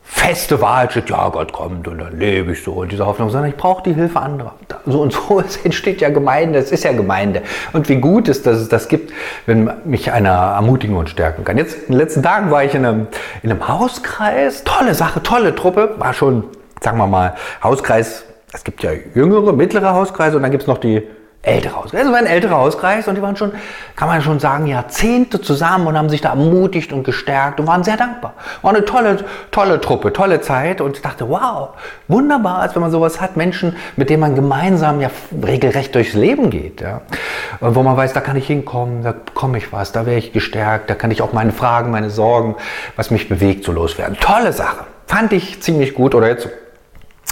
feste 0.09 0.61
Wahrheit 0.61 0.93
steht, 0.93 1.11
ja, 1.11 1.29
Gott 1.29 1.53
kommt 1.53 1.89
und 1.89 1.99
dann 1.99 2.17
lebe 2.17 2.53
ich 2.53 2.63
so 2.63 2.81
in 2.85 2.89
dieser 2.89 3.07
Hoffnung, 3.07 3.29
sondern 3.29 3.51
ich 3.51 3.57
brauche 3.57 3.83
die 3.83 3.93
Hilfe 3.93 4.21
anderer. 4.21 4.55
So 4.87 5.01
und 5.03 5.13
so 5.13 5.43
entsteht 5.65 6.01
ja 6.01 6.11
Gemeinde, 6.11 6.61
es 6.61 6.71
ist 6.71 6.85
ja 6.85 6.93
Gemeinde. 6.93 7.43
Und 7.73 7.89
wie 7.89 7.97
gut 7.97 8.29
ist, 8.29 8.47
dass 8.47 8.59
es 8.59 8.69
das 8.69 8.89
gibt, 8.89 9.13
wenn 9.47 9.69
mich 9.85 10.13
einer 10.13 10.31
ermutigen 10.31 10.97
und 10.97 11.11
stärken 11.11 11.45
kann. 11.45 11.59
Jetzt, 11.59 11.75
in 11.75 11.87
den 11.89 11.99
letzten 11.99 12.23
Tagen 12.23 12.53
war 12.53 12.63
ich 12.63 12.75
in 12.75 12.87
einem, 12.87 13.09
in 13.43 13.51
einem 13.51 13.67
Hauskreis, 13.67 14.63
tolle 14.65 14.95
Sache, 14.95 15.23
tolle 15.23 15.55
Truppe, 15.57 15.97
war 15.99 16.15
schon, 16.15 16.45
sagen 16.81 16.99
wir 16.99 17.09
mal, 17.09 17.35
Hauskreis, 17.63 18.25
es 18.53 18.63
gibt 18.63 18.85
ja 18.85 18.93
jüngere, 19.15 19.53
mittlere 19.53 19.93
Hauskreise 19.93 20.37
und 20.37 20.43
dann 20.43 20.53
gibt 20.53 20.63
es 20.63 20.69
noch 20.69 20.79
die 20.79 21.03
ältere 21.47 21.77
Hauskreis. 21.77 22.03
Das 22.03 22.13
war 22.13 22.19
ein 22.19 22.27
älterer 22.27 22.57
Hauskreis 22.57 23.09
und 23.09 23.15
die 23.15 23.23
waren 23.23 23.37
schon, 23.37 23.53
kann 23.95 24.09
man 24.09 24.21
schon 24.21 24.41
sagen, 24.41 24.67
Jahrzehnte 24.67 25.41
zusammen 25.41 25.87
und 25.87 25.97
haben 25.97 26.09
sich 26.09 26.21
da 26.21 26.31
ermutigt 26.31 26.93
und 26.93 27.05
gestärkt 27.05 27.61
und 27.61 27.67
waren 27.67 27.85
sehr 27.85 27.97
dankbar. 27.97 28.35
War 28.63 28.75
eine 28.75 28.85
tolle, 28.85 29.25
tolle 29.51 29.81
Truppe, 29.81 30.13
tolle 30.13 30.41
Zeit 30.41 30.81
und 30.81 30.97
ich 30.97 31.03
dachte, 31.03 31.29
wow, 31.29 31.71
wunderbar, 32.09 32.59
als 32.59 32.75
wenn 32.75 32.83
man 32.83 32.91
sowas 32.91 33.21
hat, 33.21 33.37
Menschen, 33.37 33.77
mit 33.97 34.11
denen 34.11 34.21
man 34.21 34.35
gemeinsam 34.35 35.01
ja 35.01 35.11
regelrecht 35.45 35.95
durchs 35.95 36.15
Leben 36.15 36.51
geht. 36.51 36.81
Ja. 36.81 37.03
Wo 37.61 37.83
man 37.83 37.97
weiß, 37.97 38.13
da 38.13 38.21
kann 38.21 38.37
ich 38.37 38.47
hinkommen, 38.47 39.03
da 39.03 39.15
komme 39.35 39.59
ich 39.59 39.73
was, 39.73 39.93
da 39.93 40.05
wäre 40.05 40.19
ich 40.19 40.33
gestärkt, 40.33 40.91
da 40.91 40.95
kann 40.95 41.11
ich 41.11 41.23
auch 41.23 41.33
meine 41.33 41.53
Fragen, 41.53 41.91
meine 41.91 42.11
Sorgen, 42.11 42.57
was 42.97 43.11
mich 43.11 43.29
bewegt, 43.29 43.65
so 43.65 43.73
loswerden. 43.73 44.17
Tolle 44.21 44.53
Sache. 44.53 44.85
Fand 45.07 45.33
ich 45.33 45.63
ziemlich 45.63 45.95
gut 45.95 46.17
oder 46.17 46.29
jetzt 46.29 46.49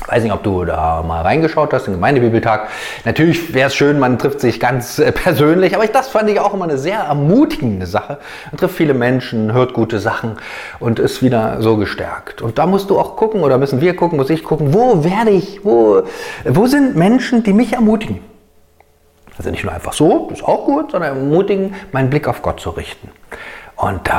weiß 0.06 0.22
nicht, 0.22 0.32
ob 0.32 0.42
du 0.42 0.64
da 0.64 1.02
mal 1.02 1.22
reingeschaut 1.22 1.72
hast, 1.72 1.86
den 1.86 1.94
Gemeindebibeltag. 1.94 2.68
Natürlich 3.04 3.54
wäre 3.54 3.68
es 3.68 3.74
schön, 3.74 3.98
man 3.98 4.18
trifft 4.18 4.40
sich 4.40 4.60
ganz 4.60 4.98
äh, 4.98 5.12
persönlich, 5.12 5.74
aber 5.74 5.86
das 5.86 6.08
fand 6.08 6.28
ich 6.28 6.40
auch 6.40 6.52
immer 6.52 6.64
eine 6.64 6.78
sehr 6.78 6.98
ermutigende 6.98 7.86
Sache. 7.86 8.18
Man 8.50 8.58
trifft 8.58 8.76
viele 8.76 8.94
Menschen, 8.94 9.52
hört 9.52 9.72
gute 9.72 10.00
Sachen 10.00 10.36
und 10.80 10.98
ist 10.98 11.22
wieder 11.22 11.62
so 11.62 11.76
gestärkt. 11.76 12.42
Und 12.42 12.58
da 12.58 12.66
musst 12.66 12.90
du 12.90 12.98
auch 12.98 13.16
gucken, 13.16 13.42
oder 13.42 13.58
müssen 13.58 13.80
wir 13.80 13.94
gucken, 13.96 14.18
muss 14.18 14.30
ich 14.30 14.42
gucken, 14.42 14.74
wo 14.74 15.04
werde 15.04 15.30
ich, 15.30 15.64
wo, 15.64 16.02
wo 16.44 16.66
sind 16.66 16.96
Menschen, 16.96 17.42
die 17.42 17.52
mich 17.52 17.72
ermutigen? 17.72 18.20
Also 19.36 19.50
nicht 19.50 19.64
nur 19.64 19.72
einfach 19.72 19.92
so, 19.92 20.28
das 20.30 20.40
ist 20.40 20.44
auch 20.44 20.64
gut, 20.64 20.92
sondern 20.92 21.16
ermutigen, 21.16 21.74
meinen 21.92 22.10
Blick 22.10 22.28
auf 22.28 22.42
Gott 22.42 22.60
zu 22.60 22.70
richten. 22.70 23.10
Und 23.76 24.08
äh, 24.08 24.12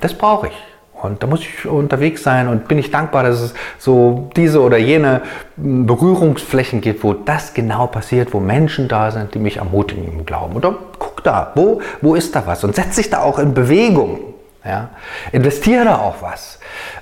das 0.00 0.14
brauche 0.14 0.48
ich. 0.48 0.69
Und 1.02 1.22
da 1.22 1.26
muss 1.26 1.40
ich 1.40 1.66
unterwegs 1.66 2.22
sein 2.22 2.48
und 2.48 2.68
bin 2.68 2.78
ich 2.78 2.90
dankbar, 2.90 3.22
dass 3.22 3.40
es 3.40 3.54
so 3.78 4.30
diese 4.36 4.60
oder 4.60 4.78
jene 4.78 5.22
Berührungsflächen 5.56 6.80
gibt, 6.80 7.02
wo 7.04 7.12
das 7.12 7.54
genau 7.54 7.86
passiert, 7.86 8.32
wo 8.32 8.40
Menschen 8.40 8.88
da 8.88 9.10
sind, 9.10 9.34
die 9.34 9.38
mich 9.38 9.58
ermutigen 9.58 10.12
im 10.12 10.26
Glauben. 10.26 10.56
Oder 10.56 10.74
guck 10.98 11.22
da, 11.24 11.52
wo, 11.54 11.80
wo 12.00 12.14
ist 12.14 12.34
da 12.36 12.46
was? 12.46 12.64
Und 12.64 12.74
setz 12.74 12.96
dich 12.96 13.10
da 13.10 13.20
auch 13.20 13.38
in 13.38 13.54
Bewegung. 13.54 14.20
Ja? 14.64 14.90
Investiere 15.32 15.84
da 15.84 15.98
auch 15.98 16.22
was. 16.22 16.58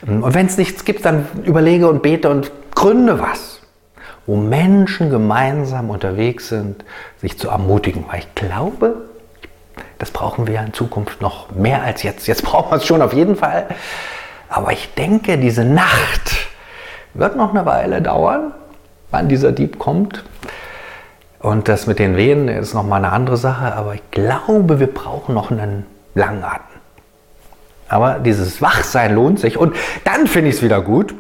Und 0.07 0.35
wenn 0.35 0.47
es 0.47 0.57
nichts 0.57 0.85
gibt, 0.85 1.05
dann 1.05 1.26
überlege 1.45 1.88
und 1.88 2.02
bete 2.02 2.31
und 2.31 2.50
gründe 2.75 3.21
was. 3.21 3.61
Wo 4.26 4.37
Menschen 4.37 5.11
gemeinsam 5.11 5.90
unterwegs 5.90 6.49
sind, 6.49 6.85
sich 7.17 7.38
zu 7.38 7.49
ermutigen. 7.49 8.05
Weil 8.09 8.21
ich 8.21 8.35
glaube, 8.35 9.08
das 9.99 10.11
brauchen 10.11 10.47
wir 10.47 10.61
in 10.61 10.73
Zukunft 10.73 11.21
noch 11.21 11.50
mehr 11.50 11.83
als 11.83 12.02
jetzt. 12.02 12.26
Jetzt 12.26 12.43
brauchen 12.45 12.71
wir 12.71 12.76
es 12.76 12.87
schon 12.87 13.02
auf 13.02 13.12
jeden 13.12 13.37
Fall. 13.37 13.67
Aber 14.49 14.73
ich 14.73 14.95
denke, 14.95 15.38
diese 15.38 15.64
Nacht 15.64 16.49
wird 17.14 17.37
noch 17.37 17.50
eine 17.50 17.67
Weile 17.67 18.00
dauern, 18.00 18.52
wann 19.11 19.28
dieser 19.28 19.52
Dieb 19.52 19.78
kommt. 19.78 20.25
Und 21.40 21.69
das 21.69 21.87
mit 21.87 21.99
den 21.99 22.17
Wehen 22.17 22.49
ist 22.49 22.75
noch 22.75 22.85
mal 22.85 22.97
eine 22.97 23.12
andere 23.12 23.37
Sache. 23.37 23.75
Aber 23.75 23.95
ich 23.95 24.11
glaube, 24.11 24.81
wir 24.81 24.93
brauchen 24.93 25.35
noch 25.35 25.50
einen 25.50 25.87
langen 26.14 26.43
Atem. 26.43 26.62
Aber 27.88 28.19
dieses 28.19 28.61
Wachsein 28.61 29.15
lohnt 29.15 29.41
sich. 29.41 29.56
Und 29.56 29.75
dann 30.04 30.26
finde 30.26 30.50
ich 30.50 30.56
es 30.56 30.63
wieder 30.63 30.80
gut, 30.80 31.15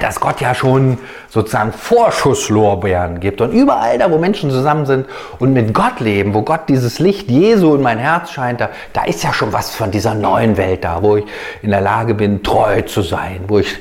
dass 0.00 0.20
Gott 0.20 0.40
ja 0.40 0.54
schon 0.54 0.98
sozusagen 1.28 1.72
Vorschusslorbeeren 1.72 3.20
gibt. 3.20 3.40
Und 3.40 3.52
überall 3.52 3.98
da, 3.98 4.10
wo 4.10 4.18
Menschen 4.18 4.50
zusammen 4.50 4.86
sind 4.86 5.06
und 5.38 5.52
mit 5.52 5.74
Gott 5.74 6.00
leben, 6.00 6.34
wo 6.34 6.42
Gott 6.42 6.68
dieses 6.68 6.98
Licht 6.98 7.28
Jesu 7.30 7.74
in 7.74 7.82
mein 7.82 7.98
Herz 7.98 8.30
scheint, 8.30 8.60
da, 8.60 8.70
da 8.92 9.04
ist 9.04 9.22
ja 9.24 9.32
schon 9.32 9.52
was 9.52 9.74
von 9.74 9.90
dieser 9.90 10.14
neuen 10.14 10.56
Welt 10.56 10.84
da, 10.84 11.02
wo 11.02 11.16
ich 11.16 11.24
in 11.62 11.70
der 11.70 11.80
Lage 11.80 12.14
bin, 12.14 12.42
treu 12.42 12.82
zu 12.82 13.02
sein, 13.02 13.40
wo 13.48 13.58
ich 13.58 13.78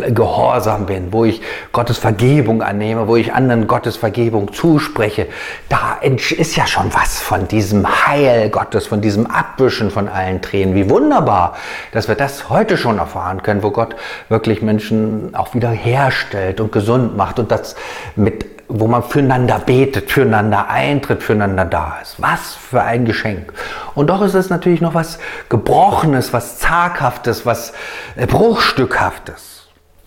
gehorsam 0.00 0.86
bin, 0.86 1.12
wo 1.12 1.24
ich 1.24 1.40
Gottes 1.72 1.98
Vergebung 1.98 2.62
annehme, 2.62 3.08
wo 3.08 3.16
ich 3.16 3.32
anderen 3.32 3.66
Gottes 3.66 3.96
Vergebung 3.96 4.52
zuspreche, 4.52 5.26
da 5.68 5.98
ist 6.02 6.56
ja 6.56 6.66
schon 6.66 6.92
was 6.94 7.20
von 7.20 7.48
diesem 7.48 7.86
Heil 8.06 8.50
Gottes, 8.50 8.86
von 8.86 9.00
diesem 9.00 9.26
Abwischen 9.26 9.90
von 9.90 10.08
allen 10.08 10.42
Tränen. 10.42 10.74
Wie 10.74 10.88
wunderbar, 10.88 11.54
dass 11.92 12.08
wir 12.08 12.14
das 12.14 12.48
heute 12.48 12.76
schon 12.76 12.98
erfahren 12.98 13.42
können, 13.42 13.62
wo 13.62 13.70
Gott 13.70 13.94
wirklich 14.28 14.62
Menschen 14.62 15.34
auch 15.34 15.54
wieder 15.54 15.70
herstellt 15.70 16.60
und 16.60 16.72
gesund 16.72 17.16
macht 17.16 17.38
und 17.38 17.50
das 17.50 17.76
mit 18.16 18.46
wo 18.74 18.86
man 18.86 19.02
füreinander 19.02 19.58
betet, 19.58 20.10
füreinander 20.10 20.70
eintritt, 20.70 21.22
füreinander 21.22 21.66
da 21.66 21.98
ist. 22.00 22.22
Was 22.22 22.54
für 22.54 22.82
ein 22.82 23.04
Geschenk. 23.04 23.52
Und 23.94 24.08
doch 24.08 24.22
ist 24.22 24.32
es 24.32 24.48
natürlich 24.48 24.80
noch 24.80 24.94
was 24.94 25.18
Gebrochenes, 25.50 26.32
was 26.32 26.58
Zaghaftes, 26.58 27.44
was 27.44 27.74
Bruchstückhaftes 28.16 29.61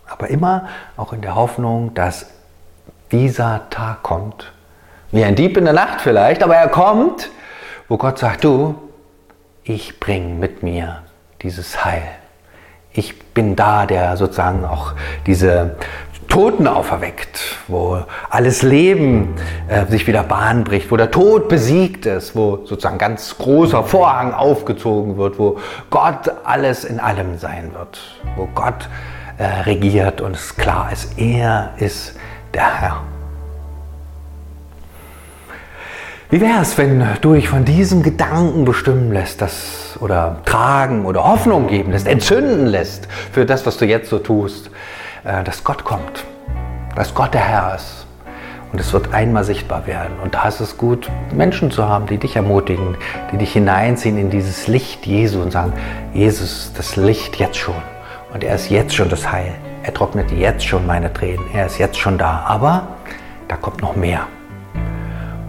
aber 0.07 0.29
immer 0.29 0.67
auch 0.97 1.13
in 1.13 1.21
der 1.21 1.35
Hoffnung, 1.35 1.93
dass 1.93 2.27
dieser 3.11 3.69
Tag 3.69 4.03
kommt. 4.03 4.51
Wie 5.11 5.23
ein 5.23 5.35
Dieb 5.35 5.57
in 5.57 5.65
der 5.65 5.73
Nacht 5.73 6.01
vielleicht, 6.01 6.43
aber 6.43 6.55
er 6.55 6.67
kommt, 6.67 7.29
wo 7.87 7.97
Gott 7.97 8.19
sagt, 8.19 8.43
du, 8.43 8.75
ich 9.63 9.99
bringe 9.99 10.35
mit 10.35 10.63
mir 10.63 11.03
dieses 11.41 11.85
Heil. 11.85 12.03
Ich 12.91 13.19
bin 13.33 13.55
da, 13.55 13.85
der 13.85 14.17
sozusagen 14.17 14.65
auch 14.65 14.93
diese 15.25 15.75
Toten 16.27 16.67
auferweckt, 16.67 17.39
wo 17.67 18.03
alles 18.29 18.61
Leben 18.61 19.35
äh, 19.67 19.85
sich 19.85 20.07
wieder 20.07 20.23
Bahn 20.23 20.63
bricht, 20.63 20.91
wo 20.91 20.97
der 20.97 21.11
Tod 21.11 21.49
besiegt 21.49 22.05
ist, 22.05 22.35
wo 22.35 22.65
sozusagen 22.65 22.97
ganz 22.97 23.37
großer 23.37 23.83
Vorhang 23.83 24.33
aufgezogen 24.33 25.17
wird, 25.17 25.37
wo 25.37 25.59
Gott 25.89 26.31
alles 26.43 26.83
in 26.83 26.99
allem 26.99 27.37
sein 27.37 27.71
wird, 27.73 27.99
wo 28.35 28.47
Gott 28.55 28.89
äh, 29.37 29.43
regiert 29.43 30.21
und 30.21 30.35
es 30.35 30.55
klar 30.55 30.91
ist, 30.91 31.17
er 31.17 31.73
ist 31.77 32.15
der 32.53 32.81
Herr. 32.81 33.01
Wie 36.29 36.41
wäre 36.41 36.61
es, 36.61 36.77
wenn 36.77 37.05
du 37.21 37.33
dich 37.33 37.49
von 37.49 37.65
diesem 37.65 38.01
Gedanken 38.01 38.65
bestimmen 38.65 39.11
lässt, 39.11 39.41
das, 39.41 39.97
oder 39.99 40.41
tragen 40.45 41.05
oder 41.05 41.23
Hoffnung 41.23 41.67
geben 41.67 41.91
lässt, 41.91 42.07
entzünden 42.07 42.65
lässt 42.65 43.07
für 43.31 43.45
das, 43.45 43.65
was 43.65 43.77
du 43.77 43.85
jetzt 43.85 44.09
so 44.09 44.19
tust, 44.19 44.71
äh, 45.23 45.43
dass 45.43 45.63
Gott 45.63 45.83
kommt, 45.83 46.25
dass 46.95 47.13
Gott 47.13 47.33
der 47.33 47.41
Herr 47.41 47.75
ist. 47.75 48.07
Und 48.71 48.81
es 48.81 48.91
wird 48.91 49.13
einmal 49.13 49.43
sichtbar 49.43 49.85
werden. 49.87 50.19
Und 50.21 50.33
da 50.33 50.47
ist 50.47 50.59
es 50.59 50.75
gut, 50.77 51.09
Menschen 51.33 51.71
zu 51.71 51.87
haben, 51.87 52.07
die 52.07 52.17
dich 52.17 52.35
ermutigen, 52.35 52.97
die 53.31 53.37
dich 53.37 53.53
hineinziehen 53.53 54.17
in 54.17 54.29
dieses 54.29 54.67
Licht 54.67 55.05
Jesu 55.05 55.41
und 55.41 55.51
sagen, 55.51 55.71
Jesus, 56.13 56.73
das 56.75 56.95
Licht 56.95 57.37
jetzt 57.37 57.57
schon. 57.57 57.81
Und 58.35 58.43
er 58.43 58.55
ist 58.55 58.69
jetzt 58.69 58.93
schon 58.93 59.07
das 59.07 59.31
Heil. 59.31 59.55
Er 59.83 59.93
trocknet 59.93 60.29
jetzt 60.29 60.65
schon 60.65 60.85
meine 60.85 61.13
Tränen. 61.13 61.45
Er 61.53 61.67
ist 61.67 61.77
jetzt 61.77 61.97
schon 61.97 62.17
da. 62.17 62.43
Aber 62.45 62.85
da 63.47 63.55
kommt 63.55 63.81
noch 63.81 63.95
mehr. 63.95 64.27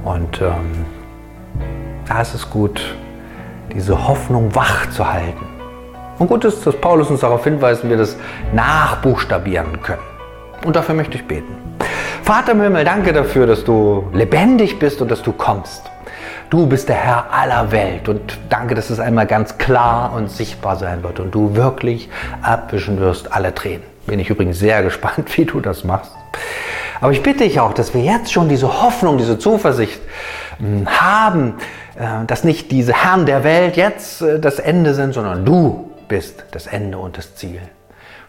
Und 0.04 0.40
ähm, 0.40 0.84
da 2.06 2.20
ist 2.20 2.34
es 2.34 2.48
gut, 2.48 2.94
diese 3.74 4.06
Hoffnung 4.06 4.54
wach 4.54 4.88
zu 4.90 5.12
halten. 5.12 5.44
Und 6.20 6.28
gut 6.28 6.44
ist, 6.44 6.64
dass 6.64 6.76
Paulus 6.76 7.10
uns 7.10 7.22
darauf 7.22 7.42
hinweist, 7.42 7.88
wir 7.88 7.96
das 7.96 8.16
nachbuchstabieren 8.52 9.82
können. 9.82 10.02
Und 10.64 10.76
dafür 10.76 10.94
möchte 10.94 11.16
ich 11.16 11.26
beten. 11.26 11.56
Vater 12.22 12.52
im 12.52 12.60
Himmel, 12.60 12.84
danke 12.84 13.12
dafür, 13.12 13.48
dass 13.48 13.64
du 13.64 14.08
lebendig 14.12 14.78
bist 14.78 15.02
und 15.02 15.10
dass 15.10 15.22
du 15.22 15.32
kommst. 15.32 15.90
Du 16.48 16.66
bist 16.66 16.88
der 16.88 16.96
Herr 16.96 17.32
aller 17.32 17.72
Welt 17.72 18.08
und 18.08 18.38
danke, 18.48 18.76
dass 18.76 18.90
es 18.90 19.00
einmal 19.00 19.26
ganz 19.26 19.58
klar 19.58 20.12
und 20.14 20.30
sichtbar 20.30 20.76
sein 20.76 21.02
wird 21.02 21.18
und 21.18 21.34
du 21.34 21.56
wirklich 21.56 22.08
abwischen 22.40 23.00
wirst 23.00 23.32
alle 23.32 23.52
Tränen. 23.52 23.82
Bin 24.06 24.20
ich 24.20 24.30
übrigens 24.30 24.58
sehr 24.58 24.82
gespannt, 24.84 25.36
wie 25.36 25.44
du 25.44 25.60
das 25.60 25.82
machst. 25.82 26.12
Aber 27.00 27.12
ich 27.12 27.22
bitte 27.22 27.40
dich 27.40 27.58
auch, 27.58 27.74
dass 27.74 27.94
wir 27.94 28.00
jetzt 28.02 28.32
schon 28.32 28.48
diese 28.48 28.80
Hoffnung, 28.82 29.18
diese 29.18 29.38
Zuversicht 29.38 30.00
hm, 30.58 30.86
haben, 30.86 31.54
äh, 31.98 32.24
dass 32.26 32.44
nicht 32.44 32.70
diese 32.70 32.94
Herren 32.94 33.26
der 33.26 33.42
Welt 33.42 33.76
jetzt 33.76 34.22
äh, 34.22 34.38
das 34.38 34.60
Ende 34.60 34.94
sind, 34.94 35.14
sondern 35.14 35.44
du 35.44 35.90
bist 36.06 36.44
das 36.52 36.68
Ende 36.68 36.98
und 36.98 37.18
das 37.18 37.34
Ziel. 37.34 37.60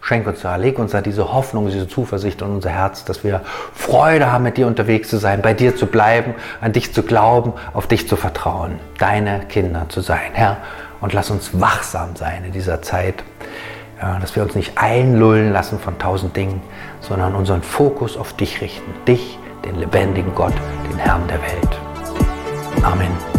Schenk 0.00 0.26
uns 0.26 0.40
da, 0.40 0.56
leg 0.56 0.78
uns 0.78 0.92
da 0.92 1.00
diese 1.00 1.32
Hoffnung, 1.32 1.66
diese 1.66 1.88
Zuversicht 1.88 2.40
in 2.40 2.48
unser 2.48 2.70
Herz, 2.70 3.04
dass 3.04 3.24
wir 3.24 3.42
Freude 3.74 4.32
haben, 4.32 4.44
mit 4.44 4.56
dir 4.56 4.66
unterwegs 4.66 5.08
zu 5.08 5.18
sein, 5.18 5.42
bei 5.42 5.54
dir 5.54 5.76
zu 5.76 5.86
bleiben, 5.86 6.34
an 6.60 6.72
dich 6.72 6.94
zu 6.94 7.02
glauben, 7.02 7.52
auf 7.74 7.86
dich 7.86 8.08
zu 8.08 8.16
vertrauen, 8.16 8.78
deine 8.98 9.40
Kinder 9.48 9.86
zu 9.88 10.00
sein, 10.00 10.30
Herr. 10.32 10.58
Und 11.00 11.12
lass 11.12 11.30
uns 11.30 11.60
wachsam 11.60 12.16
sein 12.16 12.44
in 12.44 12.52
dieser 12.52 12.82
Zeit, 12.82 13.22
dass 14.20 14.34
wir 14.34 14.42
uns 14.42 14.54
nicht 14.54 14.78
einlullen 14.78 15.52
lassen 15.52 15.78
von 15.78 15.98
tausend 15.98 16.36
Dingen, 16.36 16.62
sondern 17.00 17.34
unseren 17.34 17.62
Fokus 17.62 18.16
auf 18.16 18.32
dich 18.32 18.60
richten. 18.60 18.92
Dich, 19.06 19.38
den 19.64 19.76
lebendigen 19.76 20.34
Gott, 20.34 20.54
den 20.90 20.98
Herrn 20.98 21.22
der 21.28 21.40
Welt. 21.42 21.78
Amen. 22.82 23.37